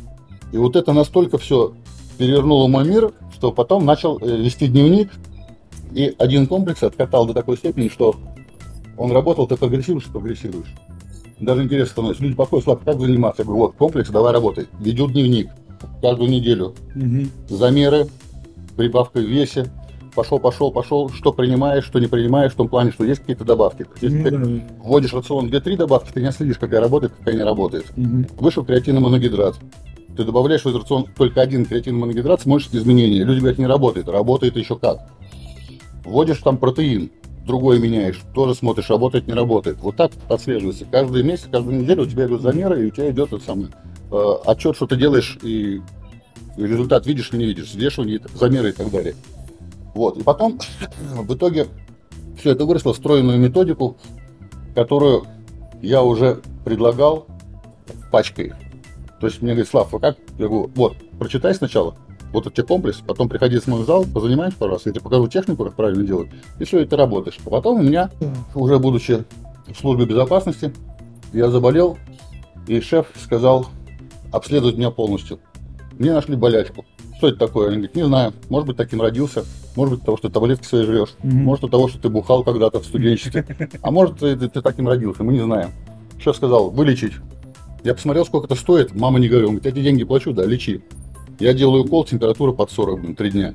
[0.52, 1.74] И вот это настолько все
[2.18, 5.10] перевернуло мой мир, что потом начал э, вести дневник,
[5.92, 8.16] и один комплекс откатал до такой степени, что
[8.96, 10.74] он работал, ты прогрессируешь, прогрессируешь.
[11.40, 12.22] Даже интересно становится.
[12.22, 13.42] Люди подходят, Слав, как заниматься?
[13.42, 14.66] Я говорю, вот, комплекс, давай работай.
[14.80, 15.48] Ведут дневник
[16.02, 16.74] каждую неделю.
[16.94, 17.30] Мгм.
[17.48, 18.08] Замеры,
[18.76, 19.70] прибавка в весе.
[20.16, 21.08] Пошел, пошел, пошел.
[21.10, 23.86] Что принимаешь, что не принимаешь, в том плане, что есть какие-то добавки.
[24.00, 27.86] Если Ну ты вводишь рацион 2-3 добавки, ты не следишь, какая работает, какая не работает.
[27.96, 28.26] Мгм.
[28.38, 29.54] Вышел креатин моногидрат.
[30.18, 33.22] Ты добавляешь в этот рацион только один креатин моногидрат, смотришь изменения.
[33.22, 34.08] Люди говорят, не работает.
[34.08, 34.98] Работает еще как.
[36.04, 37.10] Вводишь там протеин,
[37.46, 39.78] другой меняешь, тоже смотришь, работает, не работает.
[39.78, 40.86] Вот так отслеживается.
[40.90, 43.68] Каждый месяц, каждую неделю у тебя идут замеры, и у тебя идет тот самый
[44.10, 45.82] э, отчет, что ты делаешь, и
[46.56, 49.14] результат видишь или не видишь, взвешивание, замеры и так далее.
[49.94, 50.18] Вот.
[50.18, 50.58] И потом,
[51.14, 51.68] в итоге,
[52.40, 53.96] все это выросло в стройную методику,
[54.74, 55.26] которую
[55.80, 57.28] я уже предлагал
[58.10, 58.52] пачкой.
[59.20, 60.16] То есть мне говорит, Слав, а как?
[60.38, 61.94] Я говорю, вот, прочитай сначала,
[62.32, 65.74] вот этот комплекс, потом приходи в зал, позанимаемся пару раз, я тебе покажу технику, как
[65.74, 66.28] правильно делать,
[66.58, 67.38] и все, и ты работаешь.
[67.44, 68.10] А потом у меня,
[68.54, 69.24] уже будучи
[69.66, 70.72] в службе безопасности,
[71.32, 71.98] я заболел,
[72.66, 73.66] и шеф сказал
[74.32, 75.40] обследовать меня полностью.
[75.98, 76.84] Мне нашли болячку.
[77.16, 77.68] Что это такое?
[77.68, 80.64] Он говорит, не знаю, может быть, таким родился, может быть, от того, что ты таблетки
[80.64, 81.38] свои жрешь, Мгм.
[81.44, 83.44] может, от того, что ты бухал когда-то в студенчестве,
[83.82, 85.70] а может, ты, ты таким родился, мы не знаем.
[86.20, 87.14] Шеф сказал, вылечить.
[87.84, 90.44] Я посмотрел, сколько это стоит, мама не говорю, он говорит, я тебе деньги плачу, да,
[90.44, 90.82] лечи.
[91.38, 93.54] Я делаю укол, температура под 40, блин, 3 дня.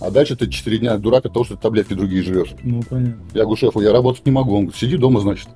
[0.00, 2.54] А дальше ты 4 дня дурак от того, что ты таблетки другие жрешь.
[2.62, 3.22] Ну, понятно.
[3.34, 4.54] Я говорю, шефу, я работать не могу.
[4.54, 5.48] Он говорит, сиди дома, значит.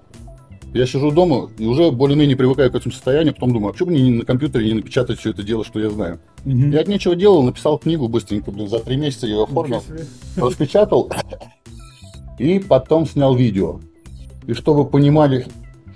[0.74, 4.02] Я сижу дома и уже более-менее привыкаю к этому состоянию, потом думаю, а почему мне
[4.02, 6.20] не на компьютере не напечатать все это дело, что я знаю?
[6.44, 6.70] Мгм.
[6.70, 9.82] Я от нечего делал, написал книгу быстренько, блин, за три месяца ее оформил,
[10.36, 11.10] распечатал
[12.38, 13.80] и потом снял видео.
[14.46, 15.46] И чтобы вы понимали,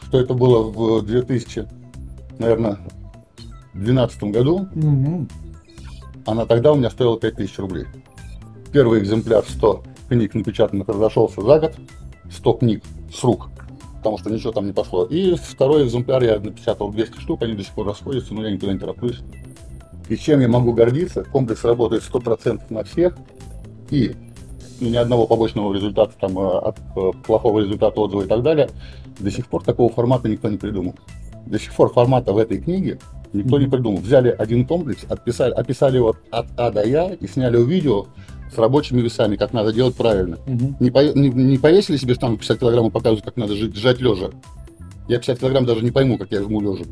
[0.07, 1.69] что это было в 2000,
[2.41, 2.79] наверное,
[3.75, 5.29] 2012 году, Мгм.
[6.27, 7.85] она тогда у меня стоила 5000 рублей.
[8.73, 11.75] Первый экземпляр 100 книг напечатанных разошелся за год,
[12.31, 12.83] 100 книг
[13.15, 13.49] с рук,
[13.99, 15.05] потому что ничего там не пошло.
[15.05, 18.73] И второй экземпляр я напечатал 200 штук, они до сих пор расходятся, но я никуда
[18.73, 19.21] не тороплюсь.
[20.09, 23.17] И чем я могу гордиться, комплекс работает 100% на всех,
[23.91, 24.17] и
[24.81, 28.71] ни одного побочного результата, там, э, от э, плохого результата отзыва и так далее,
[29.19, 30.95] до сих пор такого формата никто не придумал.
[31.47, 32.99] До сих пор формата в этой книге
[33.33, 34.01] никто не придумал.
[34.01, 38.07] Взяли один комплекс, отписали, описали его от А до Я и сняли видео
[38.53, 40.39] с рабочими весами, как надо делать правильно.
[40.47, 40.77] Мгм.
[40.81, 44.01] Не, по- не- не повесили себе штангу 50 килограмм и показывают, как надо жить, жать
[44.01, 44.31] лежа.
[45.09, 46.85] Я 50 килограмм даже не пойму, как я жму лежа.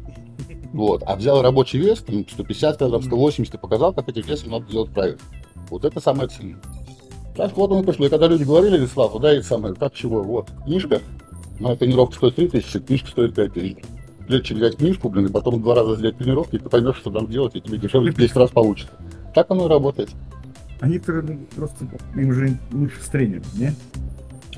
[0.72, 1.02] Вот.
[1.06, 4.90] А взял рабочий вес, там, 150 килограмм, 180, и показал, как эти весы надо делать
[4.90, 5.18] правильно.
[5.70, 6.60] Вот это самое ценное.
[7.36, 8.06] Так вот мы пришло.
[8.06, 11.00] И когда люди говорили, Слава, да, и самое, как чего, вот, книжка,
[11.58, 13.76] моя тренировка стоит 3 тысячи, книжка стоит 5 тысяч.
[14.28, 17.26] Легче взять книжку, блин, и потом два раза сделать тренировки, и ты поймешь, что там
[17.26, 18.92] делать, и тебе дешевле в 10 раз получится.
[19.34, 20.10] Так оно и работает.
[20.80, 23.74] А некоторые ну, просто им же лучше с тренером, не?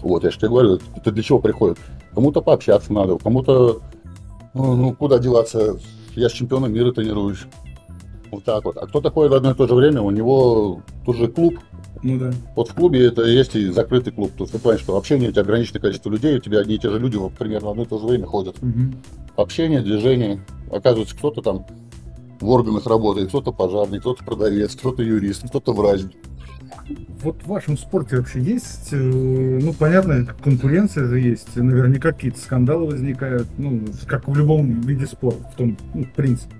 [0.02, 1.78] Вот, я же тебе говорю, это для чего приходит?
[2.14, 3.80] Кому-то пообщаться надо, кому-то,
[4.54, 5.78] ну, ну, куда деваться,
[6.16, 7.44] я с чемпионом мира тренируюсь.
[8.30, 8.76] Вот так вот.
[8.76, 11.58] А кто такой в одно и то же время, у него тут же клуб,
[12.02, 12.32] Ну да.
[12.56, 14.32] Вот в клубе это есть и закрытый клуб.
[14.36, 16.78] То есть ты понимаешь, что общение у тебя ограниченное количество людей, у тебя одни и
[16.78, 18.60] те же люди вот, примерно в одно и то же время ходят.
[18.62, 18.94] Мгм.
[19.36, 20.40] Общение, движение.
[20.72, 21.66] Оказывается, кто-то там
[22.40, 26.02] в органах работает, кто-то пожарный, кто-то продавец, кто-то юрист, кто-то врач.
[27.22, 32.86] Вот в вашем спорте вообще есть, э, ну, понятно, конкуренция же есть, наверняка какие-то скандалы
[32.86, 36.54] возникают, ну, как в любом виде спорта, в том, ну, в принципе.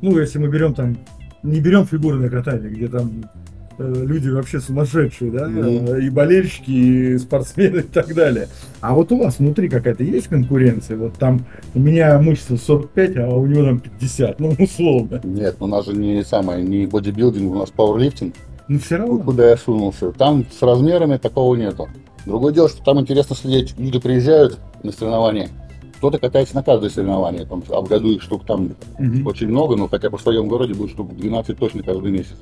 [0.00, 0.96] Ну, если мы берем там,
[1.42, 3.24] не берем фигурное катание, где там
[3.78, 8.48] люди вообще сумасшедшие, да, э, и болельщики, и спортсмены и так далее.
[8.80, 10.96] А вот у вас внутри какая-то есть конкуренция?
[10.96, 15.20] Вот там у меня мышца 45, а у него там 50, ну, условно.
[15.24, 18.34] Нет, у нас же не самое, не бодибилдинг, у нас пауэрлифтинг.
[18.68, 19.18] Ну, все равно.
[19.20, 20.12] Куда я сунулся.
[20.12, 21.88] Там с размерами такого нету.
[22.26, 23.74] Другое дело, что там интересно следить.
[23.78, 25.48] Люди приезжают на соревнования.
[25.96, 27.46] Кто-то катается на каждое соревнование.
[27.46, 29.26] Там, а в году их штук там Мгм.
[29.26, 32.36] очень много, но хотя бы в своем городе будет штук 12 точно каждый месяц.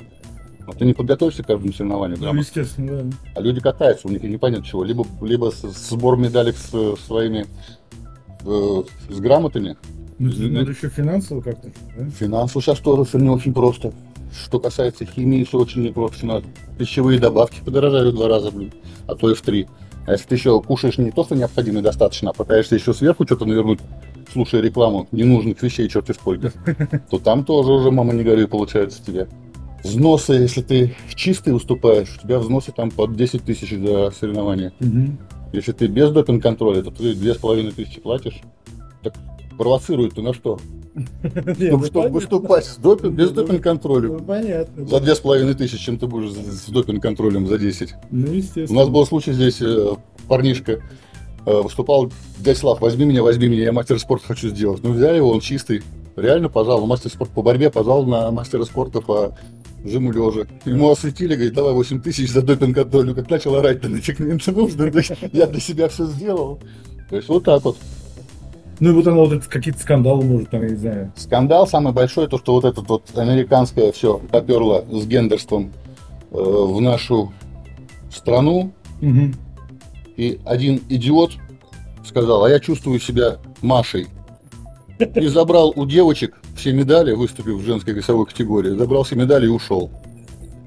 [0.67, 2.41] Но ты не подготовишься к каждому соревнованию Ну, грамотно.
[2.41, 3.17] естественно, да.
[3.37, 4.83] А люди катаются, у них и непонятно чего.
[4.85, 7.47] Либо, либо сбор медалек с э, своими
[8.45, 9.77] э, с грамотами.
[10.19, 10.55] Ну, Мгм.
[10.55, 12.09] надо еще финансово как-то, да?
[12.11, 13.93] Финансово сейчас тоже все не очень просто.
[14.33, 16.27] Что касается химии, все очень непросто.
[16.27, 16.47] Надо.
[16.79, 18.73] Пищевые добавки подорожали в два раза, блин,
[19.07, 19.67] а то и в три.
[20.07, 23.25] А если ты еще кушаешь не то, что необходимо и достаточно, а пытаешься еще сверху
[23.25, 23.81] что-то навернуть,
[24.33, 26.53] слушая рекламу ненужных вещей, черти сколько,
[27.11, 29.27] то там тоже уже, мама не горюй, получается тебе.
[29.85, 34.73] Взносы, если ты в чистый выступаешь, у тебя взносы там под 10 тысяч за соревнования.
[34.81, 35.19] Мгм.
[35.53, 38.41] Если ты без допинг-контроля, то ты две с половиной тысячи платишь.
[39.03, 39.15] Так
[39.57, 40.59] провоцирует ты на что?
[41.23, 42.09] Чтобы, ну, чтобы понятно.
[42.11, 44.09] выступать с допинг, без Ну, допинг-контроля.
[44.09, 44.87] Ну, понятно.
[44.87, 47.95] За две с половиной тысячи, чем ты будешь с допинг-контролем за 10.
[48.11, 48.81] Ну, У естественно.
[48.81, 49.95] нас был случай здесь, э,
[50.27, 50.81] парнишка
[51.45, 54.83] э, выступал, дядь Слав, возьми меня, возьми меня, я мастер спорта хочу сделать.
[54.83, 55.83] Ну, взяли его, он чистый.
[56.17, 59.37] Реально позвал, мастер спорта по борьбе, позвал на мастера спорта по
[59.89, 60.47] жиму лежа.
[60.65, 63.15] Ему осветили, говорит, давай 8 тысяч за допинг-контроль.
[63.15, 65.01] Как начал орать, то нафиг мне это нужно, да
[65.33, 66.61] я для себя все сделал.
[67.09, 67.77] То есть вот так вот.
[68.79, 71.13] Ну, и вот она вот это, какие-то скандалы, может, там, я не знаю.
[71.17, 75.73] Скандал самый большой, то, что вот это вот американское все поперло с гендерством
[76.31, 77.33] э, в нашу
[78.11, 78.73] страну.
[79.01, 79.35] Мгм.
[80.17, 81.33] И один идиот
[82.05, 84.09] сказал, а я чувствую себя Машей.
[84.99, 89.51] И забрал у девочек все медали, выступив в женской весовой категории, забрал все медали и
[89.51, 89.91] ушел.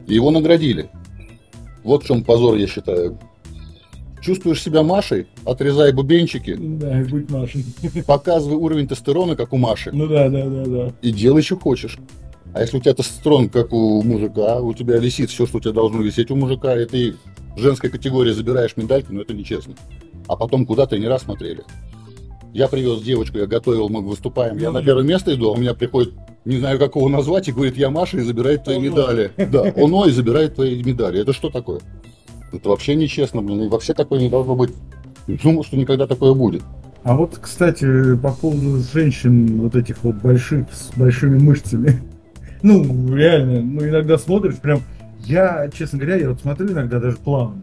[0.08, 0.90] И его наградили.
[1.84, 3.20] Вот в чем позор, я считаю.
[4.22, 7.64] Чувствуешь себя Машей, отрезай бубенчики, Да, и будь Машей.
[8.06, 9.92] показывай уровень тестостерона, как у Маши.
[9.94, 10.94] Ну да, да, да, да.
[11.02, 11.98] и делай, что хочешь.
[12.54, 15.72] А если у тебя тестостерон, как у мужика, у тебя висит все, что у тебя
[15.72, 17.16] должно висеть у мужика, и ты
[17.56, 19.76] в женской категории забираешь медальки, ну это нечестно.
[20.28, 21.64] А потом куда тренера смотрели.
[22.54, 25.76] Я привез девочку, я готовил, мы выступаем, я на первое место иду, а у меня
[25.76, 26.14] приходит,
[26.46, 28.86] не знаю, как его назвать, и говорит, я Маша, и забирает твои Оно.
[28.86, 29.32] медали.
[29.38, 31.22] Да, оно и забирает твои медали.
[31.22, 31.80] Это что такое?
[32.52, 34.72] Это вообще нечестно, блин, и вообще такое не должно быть.
[35.28, 36.64] Думал, что никогда такое будет.
[37.04, 42.02] А вот, кстати, по поводу женщин вот этих вот больших, с большими мышцами.
[42.62, 44.82] Ну, реально, ну, иногда смотришь, прям,
[45.22, 47.62] я, честно говоря, я вот смотрю иногда даже плавно.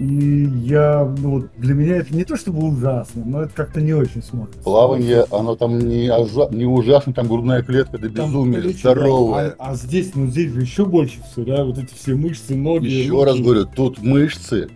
[0.00, 3.92] И я, ну, вот для меня это не то чтобы ужасно, но это как-то не
[3.92, 4.62] очень смотрится.
[4.62, 9.50] Плавание, оно там не, ожа- не ужасно, там грудная клетка до Там безумия, плечи, здоровая.
[9.50, 12.54] да, А, а здесь, ну здесь же еще больше все, да, вот эти все мышцы,
[12.56, 12.86] ноги.
[12.86, 13.24] Еще руки.
[13.26, 14.70] раз говорю, тут мышцы,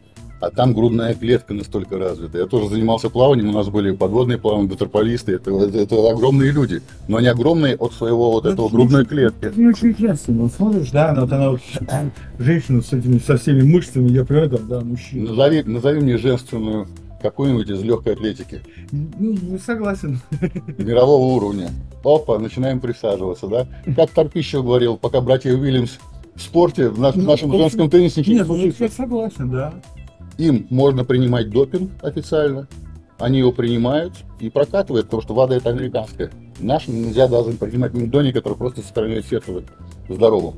[0.47, 2.39] а там грудная клетка настолько развита.
[2.39, 6.83] Я тоже занимался плаванием, у нас были подводные плавания, ватерполисты, это, это, это огромные люди.
[7.09, 9.45] Но они огромные от своего вот Ну, этого это грудной не- клетки.
[9.47, 11.61] Это не очень интересно, вот смотришь, да, вот она вот,
[12.39, 15.31] женщина с этими, со всеми мышцами, я понимаю, там, да, мужчина.
[15.31, 16.87] Назови, назови мне женственную
[17.23, 18.61] какую-нибудь из легкой атлетики
[18.93, 20.21] Ну, ну, согласен.
[20.79, 21.71] мирового уровня.
[22.05, 23.67] Опа, начинаем присаживаться, да?
[23.97, 25.93] Как Карпищев говорил, пока братья Уильямс
[26.35, 28.85] в спорте, в, наш- Ну, нашем в женском теннисе ничего не Нет, ну, случится.
[28.85, 29.73] я согласен, да.
[30.39, 32.67] Им можно принимать допинг официально,
[33.19, 36.31] они его принимают и прокатывают, потому что ВАДА это американская.
[36.59, 39.63] Нашим нельзя даже принимать мендони, который просто сохраняет сердце
[40.09, 40.55] здоровым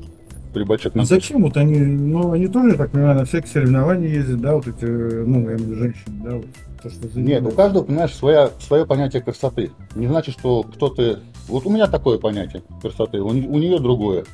[0.53, 4.41] при больших А зачем вот они, ну, они тоже, так понимаю, на всякие соревнования ездят,
[4.41, 6.45] да, вот эти, ну, я женщины, да, вот,
[6.81, 9.71] то, что Нет, у каждого, понимаешь, своя, свое понятие красоты.
[9.95, 11.19] Не значит, что кто-то...
[11.47, 14.25] Вот у меня такое понятие красоты, у, у нее другое.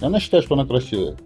[0.00, 1.16] Она считает, что она красивая.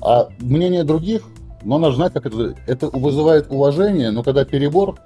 [0.00, 1.22] А мнение других,
[1.64, 2.54] но надо знать, как это...
[2.66, 4.98] Это вызывает уважение, но когда перебор,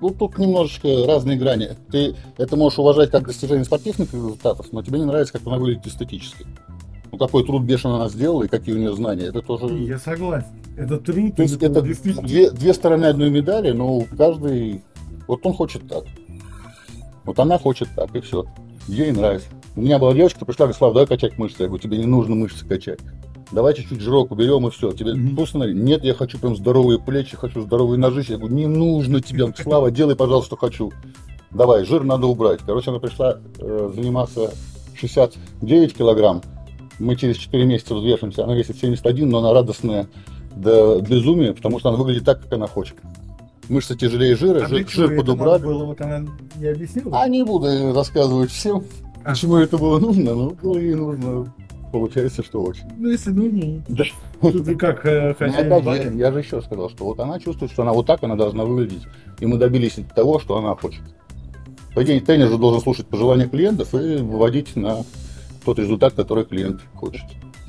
[0.00, 1.70] ну, тут немножечко разные грани.
[1.90, 5.86] Ты это можешь уважать как достижение спортивных результатов, но тебе не нравится, как она выглядит
[5.86, 6.46] эстетически.
[7.10, 9.24] Ну, какой труд бешено она сделала и какие у нее знания.
[9.24, 9.66] Это тоже...
[9.78, 10.48] Я согласен.
[10.76, 12.26] Это труд, То есть это действительно...
[12.26, 14.82] две, две стороны одной медали, но каждый...
[15.26, 16.04] Вот он хочет так.
[17.24, 18.44] Вот она хочет так, и все.
[18.86, 19.48] Ей нравится.
[19.74, 21.62] У меня была девочка, пришла, говорит, Слав, давай качать мышцы.
[21.62, 23.00] Я говорю, тебе не нужно мышцы качать.
[23.52, 24.92] Давай чуть-чуть жирок уберем и все.
[24.92, 25.32] Тебе Мгм.
[25.32, 25.64] вкусно?
[25.64, 28.32] Нет, я хочу прям здоровые плечи, хочу здоровые ножища.
[28.32, 30.92] Я говорю, не нужно тебе, Слава, делай, пожалуйста, что хочу.
[31.50, 32.60] Давай, жир надо убрать.
[32.64, 34.52] Короче, она пришла э, заниматься
[34.94, 36.42] 69 килограмм.
[36.98, 38.44] Мы через 4 месяца взвешиваемся.
[38.44, 40.08] Она весит 71, но она радостная
[40.56, 42.96] до безумия, потому что она выглядит так, как она хочет.
[43.68, 45.62] Мышцы тяжелее жира, А жир, жир подубрали.
[45.62, 46.24] было, вот она
[46.56, 47.20] не объяснила?
[47.22, 48.82] А не буду рассказывать всем,
[49.24, 49.30] А.
[49.30, 51.52] почему это было нужно, но было и нужно.
[51.92, 52.84] Получается, что очень.
[52.98, 53.82] Ну, если нужно.
[53.88, 54.04] Да.
[54.40, 57.38] Тут ты как э, Ну, хозяин опять я, я же еще сказал, что вот она
[57.40, 59.02] чувствует, что она вот так она должна выглядеть.
[59.40, 61.02] И мы добились того, что она хочет.
[61.94, 65.04] По идее, тренер же должен слушать пожелания клиентов и выводить на
[65.64, 67.24] тот результат, который клиент хочет.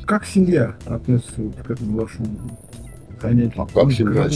[0.06, 2.28] Как семья относится к этому вашему
[3.22, 3.54] занятию?
[3.62, 4.30] А как Ну, семья?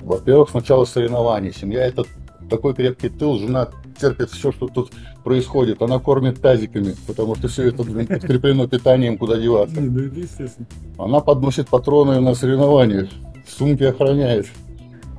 [0.00, 1.52] Во-первых, сначала соревнования.
[1.52, 2.04] Семья это
[2.48, 3.68] такой крепкий тыл, жена
[4.00, 5.82] терпит все, что тут происходит.
[5.82, 9.80] Она кормит тазиками, потому что все это блин, подкреплено питанием, куда деваться.
[9.80, 10.66] Не, ну естественно.
[10.98, 13.08] Она подносит патроны на соревнованиях,
[13.48, 14.46] сумки охраняет.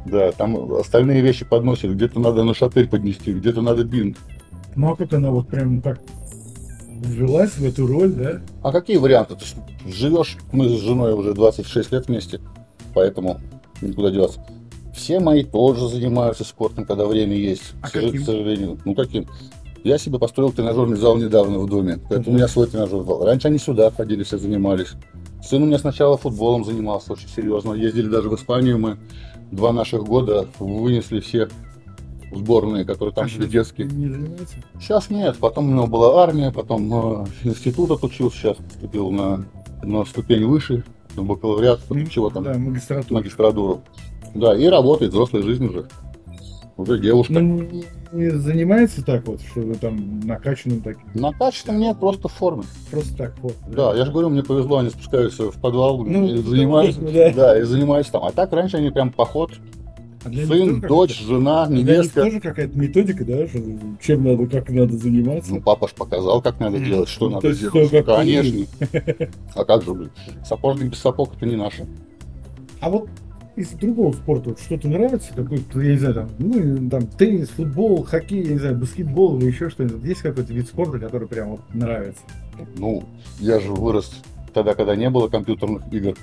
[0.06, 1.94] Да, там остальные вещи подносит.
[1.94, 4.18] Где-то надо на шатырь поднести, где-то надо бинт.
[4.76, 6.00] Ну а как она вот прям так
[7.02, 8.42] вжилась в эту роль, да?
[8.64, 9.36] А какие варианты?
[9.36, 9.46] Ты
[9.92, 12.40] живешь, мы с женой уже 26 лет вместе,
[12.94, 13.40] поэтому
[13.82, 14.44] никуда деваться.
[14.96, 17.74] Все мои тоже занимаются спортом, когда время есть.
[17.82, 18.24] А к каким?
[18.24, 18.80] сожалению.
[18.86, 19.26] Ну каким?
[19.84, 23.26] Я себе построил тренажерный зал недавно в доме, поэтому у меня свой тренажерный зал.
[23.26, 24.90] Раньше они сюда ходили, все занимались.
[25.44, 27.74] Сын у меня сначала футболом занимался очень серьезно.
[27.74, 28.98] Ездили даже в Испанию мы.
[29.52, 31.50] Два наших года вынесли все
[32.32, 33.88] сборные, которые там А были что, детские.
[33.88, 34.56] Не занимается?
[34.80, 39.46] Сейчас нет, потом у него была армия, потом э, институт отучился, сейчас поступил на,
[39.84, 40.84] на ступень выше,
[41.16, 43.14] на бакалавриат, потом чего там, Да, магистратура.
[43.14, 43.82] магистратуру.
[44.34, 45.88] Да, и работает взрослой жизнью уже.
[46.82, 47.34] Уже девушка.
[47.34, 52.28] Ну, не, не занимается так вот, что вы там накачанным таким, На качестве нет, просто
[52.28, 52.64] в форме.
[52.90, 53.56] просто так вот.
[53.68, 57.00] Да, я же говорю, мне повезло, они спускаются в подвал Ну, и занимаются.
[57.14, 57.32] да.
[57.34, 58.24] Да, и занимаются там.
[58.26, 59.52] А так раньше они прям поход,
[60.26, 62.24] А сын, дочь, жена, а невестка.
[62.24, 63.60] тоже какая-то методика, да, что,
[64.02, 65.54] чем надо, как надо заниматься.
[65.54, 68.06] Ну, папа ж показал, как надо делать, что Ну, надо делать.
[68.06, 68.66] Конечно.
[69.56, 70.12] А как же, блин?
[70.46, 71.86] Сапожник без сапог это не наше.
[72.80, 73.08] А вот
[73.56, 75.34] из другого спорта вот что-то нравится?
[75.36, 79.48] Какой-то, я не знаю, там, ну, там, теннис, футбол, хоккей, я не знаю, баскетбол или
[79.48, 80.04] еще что-нибудь.
[80.04, 82.22] Есть какой-то вид спорта, который прям вот нравится?
[82.78, 83.04] Ну,
[83.40, 84.12] я же вырос
[84.54, 86.16] тогда, когда не было компьютерных игр.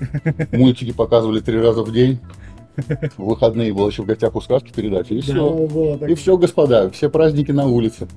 [0.51, 2.19] Мультики показывали три раза в день.
[3.17, 5.13] В выходные было еще в гостях у сказки передачи.
[5.13, 5.99] И все.
[6.07, 8.07] И все, господа, все праздники на улице.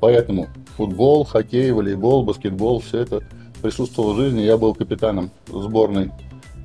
[0.00, 3.20] Поэтому футбол, хоккей, волейбол, баскетбол, все это
[3.60, 4.40] присутствовало в жизни.
[4.40, 6.10] Я был капитаном сборной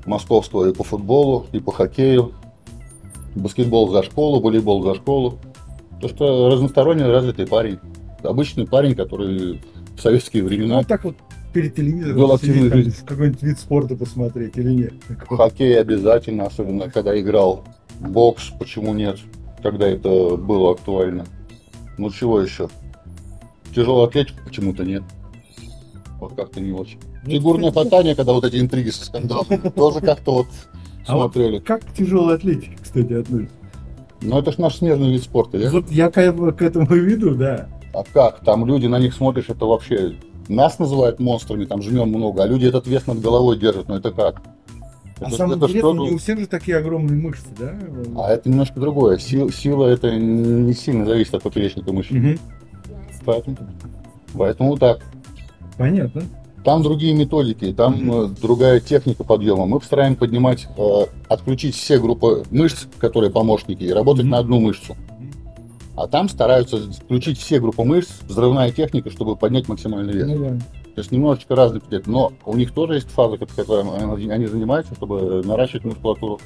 [0.08, 2.32] московского и по футболу, и по хоккею.
[3.34, 5.38] Баскетбол за школу, волейбол за школу.
[6.00, 7.78] То что разносторонне развитый парень.
[8.22, 9.60] Обычный парень, который
[9.96, 11.16] в советские времена Ну, так вот
[11.52, 14.94] перед телевизором Был сидеть, какой-нибудь вид спорта посмотреть или нет?
[15.28, 17.64] Хоккей обязательно, особенно когда играл.
[18.00, 19.18] Бокс, почему нет,
[19.62, 21.26] когда это было актуально.
[21.96, 22.68] Ну чего еще?
[23.74, 25.02] Тяжелая атлетика почему-то нет.
[26.20, 26.98] Вот как-то не очень.
[27.28, 30.46] Фигурное катание, когда вот эти интриги со скандалами, тоже как-то вот
[31.06, 31.58] А смотрели.
[31.58, 33.54] Как к тяжелой атлетике, кстати, относится?
[34.20, 35.58] Но это ж наш смежный вид спорта.
[35.58, 37.68] я- Вот я к, к этому веду, да.
[37.94, 38.40] А как?
[38.44, 40.14] Там люди, на них смотришь, это вообще...
[40.48, 43.88] Нас называют монстрами, там жмем много, а люди этот вес над головой держат.
[43.88, 44.42] Ну это как?
[45.20, 47.74] А Это- самое это интересное, что-то- не у всех же такие огромные мышцы, да?
[48.16, 49.18] А это немножко другое.
[49.18, 52.10] Сил- сила это не сильно зависит от поперечника мышц.
[52.10, 52.38] Мгм.
[53.24, 53.56] Поэтому,
[54.34, 55.00] поэтому вот так.
[55.76, 56.22] Понятно.
[56.64, 59.66] Там другие методики, там э, другая техника подъема.
[59.66, 64.30] Мы постараем поднимать, э, отключить все группы мышц, которые помощники, и работать Мгм.
[64.32, 64.96] на одну мышцу.
[65.96, 70.26] А там стараются включить все группы мышц, взрывная техника, чтобы поднять максимальный вес.
[70.26, 70.48] Ну да.
[70.94, 72.02] То есть немножечко разный подъем.
[72.06, 73.84] Но у них тоже есть фаза, ко- которой
[74.34, 76.38] они занимаются, чтобы наращивать мускулатуру.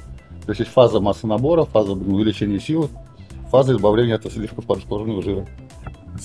[0.45, 2.87] То есть есть фаза массы набора, фаза блин, увеличения силы,
[3.51, 5.47] фаза избавления от слишком подкожного жира.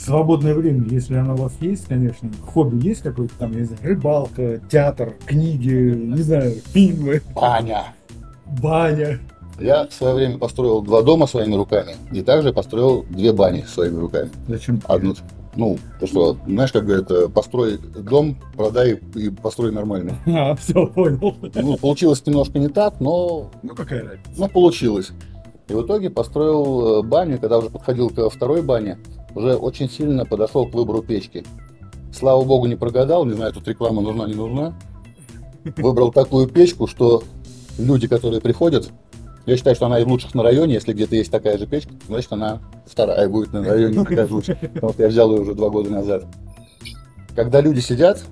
[0.04, 2.30] Свободное время, если оно у вас есть, конечно.
[2.46, 7.94] Хобби есть какое-то там, я не знаю, рыбалка, театр, книги, не знаю, фильмы, Баня!
[8.62, 9.18] баня.
[9.60, 13.98] Я в свое время построил два дома своими руками, и также построил две бани своими
[13.98, 14.30] руками.
[14.46, 14.80] Зачем?
[14.86, 15.14] Одну,
[15.56, 20.14] ну, то что, знаешь, как говорят, э, построй дом, продай и построй нормально.
[20.28, 21.34] А, все, понял.
[21.56, 24.30] Ну, получилось немножко не так, но, Ну какая разница?
[24.36, 25.10] но получилось.
[25.68, 28.98] И в итоге построил э, баню, когда уже подходил ко второй бане,
[29.34, 31.44] уже очень сильно подошел к выбору печки.
[32.12, 34.74] Слава богу, не прогадал, не знаю, тут реклама нужна, не нужна.
[35.76, 37.22] Выбрал такую печку, что
[37.78, 38.90] люди, которые приходят,
[39.46, 42.32] я считаю, что она из лучших на районе, если где-то есть такая же печка, значит
[42.32, 44.58] она вторая будет на районе такая же лучше.
[44.74, 46.26] Потому что я взял ее уже два года назад.
[47.34, 48.22] Когда люди сидят,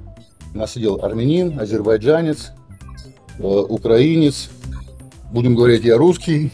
[0.56, 2.52] У нас сидел армянин, азербайджанец,
[3.38, 4.48] э, украинец,
[5.30, 6.52] будем говорить, я русский.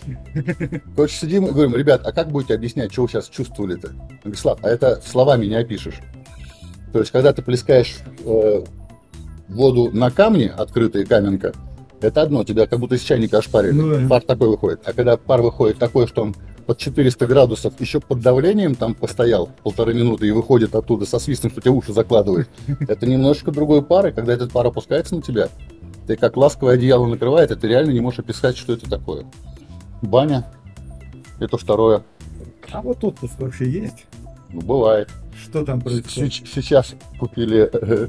[0.96, 3.92] Короче, сидим и говорим, ребят, а как будете объяснять, что вы сейчас чувствовали-то?
[4.34, 6.00] Слав, а это словами не опишешь.
[6.92, 8.64] То есть, когда ты плескаешь э,
[9.48, 11.52] воду на камне, открытая каменка,
[12.00, 13.72] это одно, тебя как будто из чайника ошпарили.
[13.72, 14.08] Ну да.
[14.08, 14.80] Пар такой выходит.
[14.84, 16.34] А когда пар выходит такой, что он
[16.66, 21.50] под 400 градусов еще под давлением там постоял полторы минуты и выходит оттуда со свистом,
[21.50, 22.48] что тебе уши закладывает,
[22.80, 25.48] это немножечко другой пар, и когда этот пар опускается на тебя,
[26.06, 29.24] ты как ласковое одеяло накрывает, и ты реально не можешь описать, что это такое.
[30.02, 30.46] Баня,
[31.38, 32.02] это второе.
[32.72, 34.06] А вот отпуск вообще есть?
[34.50, 35.08] Ну, бывает.
[35.42, 36.32] Что там происходит?
[36.32, 38.08] Сеч- Сейчас купили э,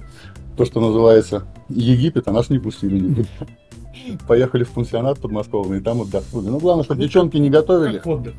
[0.57, 2.99] то, что называется Египет, а нас не пустили.
[2.99, 3.27] никуда.
[4.27, 6.47] Поехали в пансионат подмосковный, и там отдохнули.
[6.49, 7.97] Ну, главное, чтобы девчонки не готовили.
[7.99, 8.33] Как отдых?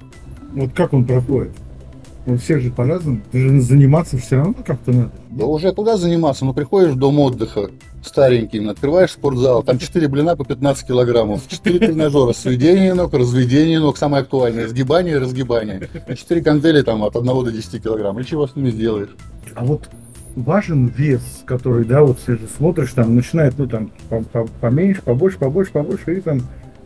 [0.52, 1.52] Вот как он проходит?
[2.26, 3.20] У всех же по-разному.
[3.32, 5.10] Ты же заниматься все равно как-то надо.
[5.30, 6.44] Да уже куда заниматься?
[6.46, 7.70] Ну, приходишь в дом отдыха
[8.02, 13.96] старенький, открываешь спортзал, там 4 блина по 15 килограммов, 4 тренажера, сведение ног, разведение ног,
[13.98, 15.88] самое актуальное, сгибание разгибание.
[16.08, 18.18] И 4 гантели там от 1 до 10 килограмм.
[18.20, 19.10] И чего с ними сделаешь?
[19.54, 19.88] А вот
[20.36, 25.02] важен вес, который, да, вот ты же смотришь, там начинает, ну, там, по- по- поменьше,
[25.02, 26.42] побольше, побольше, побольше, и там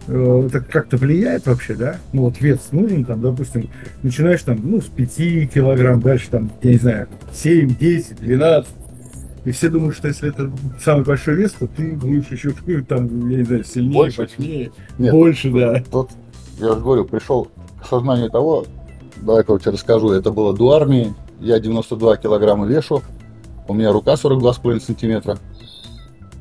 [0.08, 1.96] это как-то влияет вообще, да?
[2.12, 3.68] Ну, вот вес нужен, там, допустим,
[4.02, 8.68] начинаешь там, ну, с 5 килограмм, дальше там, я не знаю, 7, 10, 12.
[9.44, 10.50] И все думают, что если это
[10.82, 12.52] самый большой вес, то ты будешь еще,
[12.88, 14.22] там, я не знаю, сильнее, Больше?
[14.22, 15.12] мощнее, Нет.
[15.12, 15.82] больше, да.
[15.90, 16.10] Тут,
[16.58, 17.48] я же говорю, пришел
[17.80, 18.66] к сознанию того,
[19.22, 23.02] давай короче расскажу, это было до армии, я 92 килограмма вешу,
[23.68, 25.38] у меня рука 42,5 сантиметра.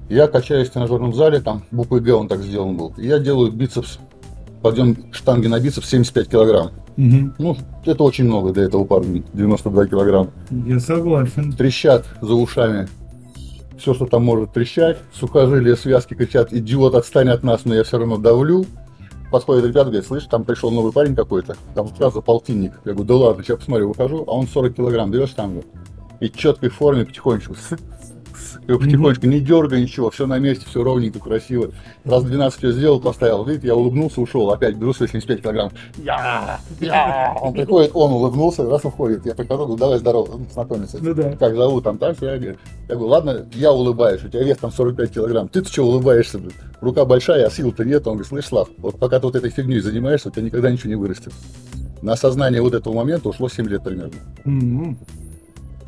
[0.10, 2.94] Я качаюсь в тренажерном зале, там в УПГ он так сделан был.
[2.98, 4.00] И я делаю бицепс,
[4.62, 6.72] подъем штанги на бицепс 75 килограмм.
[6.96, 10.32] Ну, это очень много для этого парня, 92 килограмма.
[10.50, 11.54] Я согласен.
[11.54, 12.88] Трещат за ушами
[13.78, 14.98] все, что там может трещать.
[15.14, 18.66] Сухожилия, связки кричат, идиот, отстань от нас, но я все равно давлю.
[19.32, 22.72] Подходит ребята, говорит, слышь, там пришел новый парень какой-то, там сразу полтинник.
[22.86, 25.62] Я говорю, да ладно, сейчас посмотрю, выхожу, а он 40 килограмм берешь там
[26.22, 27.56] и четкой форме потихонечку,
[28.68, 31.72] и потихонечку, не дергай ничего, все на месте, все ровненько, красиво.
[32.04, 35.72] Раз 12 все сделал, поставил, видите, я улыбнулся, ушел, опять беру свои 75 килограмм.
[35.98, 37.36] Я, я.
[37.42, 40.98] Он приходит, он улыбнулся, раз уходит, я прихожу, говорю, давай здорово, знакомиться.
[41.02, 41.32] Ну да.
[41.38, 42.58] Как зовут там, так, я говорю,
[42.90, 46.54] я говорю, ладно, я улыбаюсь, у тебя вес там 45 килограмм, ты-то что улыбаешься, блин?
[46.82, 48.06] Рука большая, а сил-то нет.
[48.08, 50.90] Он говорит, слышь, Слав, вот пока ты вот этой фигней занимаешься, у тебя никогда ничего
[50.90, 51.34] не вырастет.
[52.02, 54.14] На осознание вот этого момента ушло 7 лет примерно.
[54.46, 54.98] Мгм.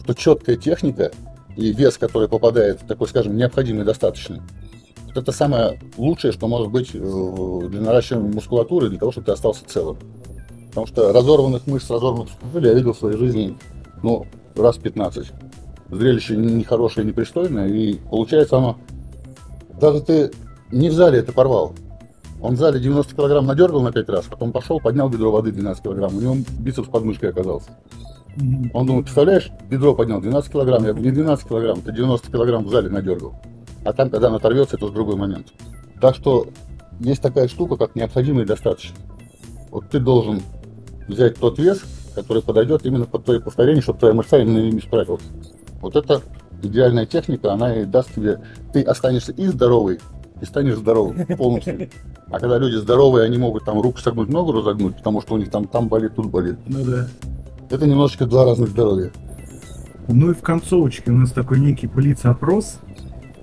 [0.03, 1.11] Что четкая техника
[1.55, 4.41] и вес, который попадает, такой, скажем, необходимый, достаточный,
[5.09, 6.97] вот это самое лучшее, что может быть э,
[7.67, 9.97] для наращивания мускулатуры, для того, чтобы ты остался целым.
[10.67, 13.57] Потому что разорванных мышц, разорванных сухожилий я видел в своей жизни,
[14.03, 15.31] ну, раз 15.
[15.89, 18.77] Зрелище нехорошее, непристойное, и получается оно...
[19.81, 20.31] Даже ты
[20.71, 21.73] не в зале это порвал.
[22.41, 25.83] Он в зале 90 килограмм надергал на 5 раз, потом пошел, поднял бедро воды 12
[25.83, 26.15] килограмм.
[26.15, 27.71] У него бицепс под мышкой оказался.
[28.73, 30.83] Он думает, представляешь, бедро поднял 12 килограмм.
[30.83, 33.35] Я говорю, не 12 килограмм, ты 90 килограмм в зале надергал.
[33.83, 35.47] А там, когда она оторвется, это другой момент.
[36.01, 36.47] Так что
[36.99, 38.95] есть такая штука, как необходимый и достаточно.
[39.71, 40.41] Вот ты должен
[41.07, 41.81] взять тот вес,
[42.15, 45.23] который подойдет именно под твои повторения, чтобы твоя мышца именно ими справилась.
[45.81, 46.21] Вот это
[46.61, 48.41] идеальная техника, она и даст тебе...
[48.73, 49.99] Ты останешься и здоровый,
[50.41, 51.89] и станешь здоровым полностью.
[52.27, 55.49] А когда люди здоровые, они могут там руку согнуть, ногу разогнуть, потому что у них
[55.49, 56.57] там, там болит, тут болит.
[56.67, 57.07] Ну да.
[57.69, 59.11] Это немножечко два разных здоровья.
[60.07, 62.79] Ну и в концовочке у нас такой некий блиц-опрос.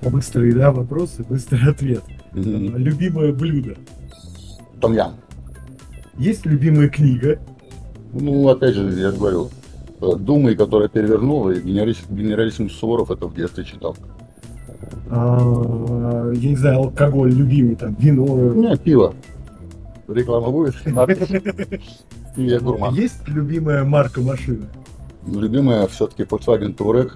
[0.02, 2.02] Быстрый, да, вопрос и быстрый ответ.
[2.32, 2.76] Мгм.
[2.76, 3.76] Любимое блюдо.
[4.80, 5.14] Том-ям.
[6.18, 7.38] Есть любимая книга.
[8.12, 9.50] Ну, опять же, я же говорю,
[10.00, 13.96] э, Думы, которая перевернула, и генералиссимус Суворов это в детстве читал.
[15.10, 18.26] А, я не знаю, алкоголь любимый, там, вино.
[18.26, 19.14] Меня пиво.
[20.08, 20.74] Реклама будет?
[20.86, 22.00] Надпись.
[22.36, 22.94] И я гурман.
[22.94, 24.66] Есть любимая марка машины?
[25.26, 27.12] Любимая все-таки Volkswagen Touareg,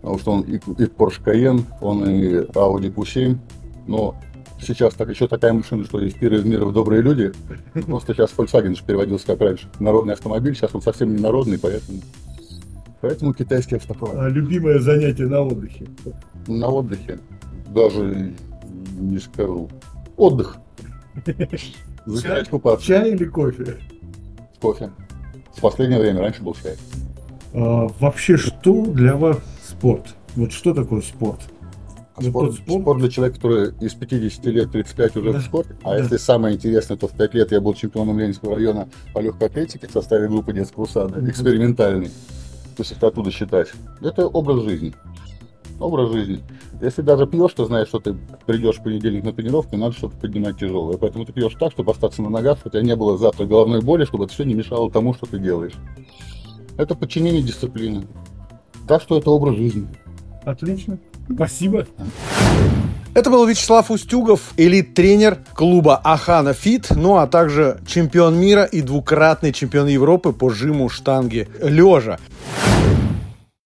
[0.00, 3.36] потому что он и, и Porsche Cayenne, он и Audi Q7,
[3.88, 4.14] но
[4.60, 7.32] сейчас так, еще такая машина, что из мира в добрые люди.
[7.86, 9.68] Просто сейчас Volkswagen же переводился как раньше.
[9.80, 12.00] Народный автомобиль, сейчас он совсем не народный, поэтому,
[13.00, 14.14] поэтому китайский автоклад.
[14.14, 15.86] А любимое занятие на отдыхе?
[16.46, 17.18] На отдыхе
[17.74, 18.32] даже
[18.98, 19.68] не скажу.
[20.16, 20.56] Отдых.
[22.06, 22.86] Загорать, купаться.
[22.86, 23.76] Чай или кофе?
[24.60, 24.90] Кофе.
[25.54, 26.76] В последнее время, раньше был чай.
[27.54, 30.14] А, вообще, что для вас спорт?
[30.36, 31.40] Вот что такое спорт?
[32.14, 35.76] А спорт, спорт- спорт для человека, который из 50 лет 35 уже Да, в спорте.
[35.84, 35.98] А да.
[35.98, 39.86] если самое интересное, то в 5 лет я был чемпионом Ленинского района по легкой атлетике
[39.86, 42.08] в составе группы детского сада, экспериментальный.
[42.08, 43.68] То есть это оттуда считать.
[44.00, 44.94] Это образ жизни.
[45.80, 46.40] Образ жизни.
[46.80, 48.16] Если даже пьешь, то знаешь, что ты
[48.46, 50.96] придешь в понедельник на тренировку, и надо что-то поднимать тяжелое.
[50.96, 53.80] Поэтому ты пьешь так, чтобы остаться на ногах, чтобы у тебя не было завтра головной
[53.80, 55.74] боли, чтобы это все не мешало тому, что ты делаешь.
[56.76, 58.06] Это подчинение дисциплины.
[58.88, 59.86] Так что это образ жизни.
[60.44, 60.98] Отлично.
[61.32, 61.86] Спасибо.
[63.14, 69.52] Это был Вячеслав Устюгов, элит-тренер клуба Ахана Фит, ну а также чемпион мира и двукратный
[69.52, 72.18] чемпион Европы по жиму штанги лежа.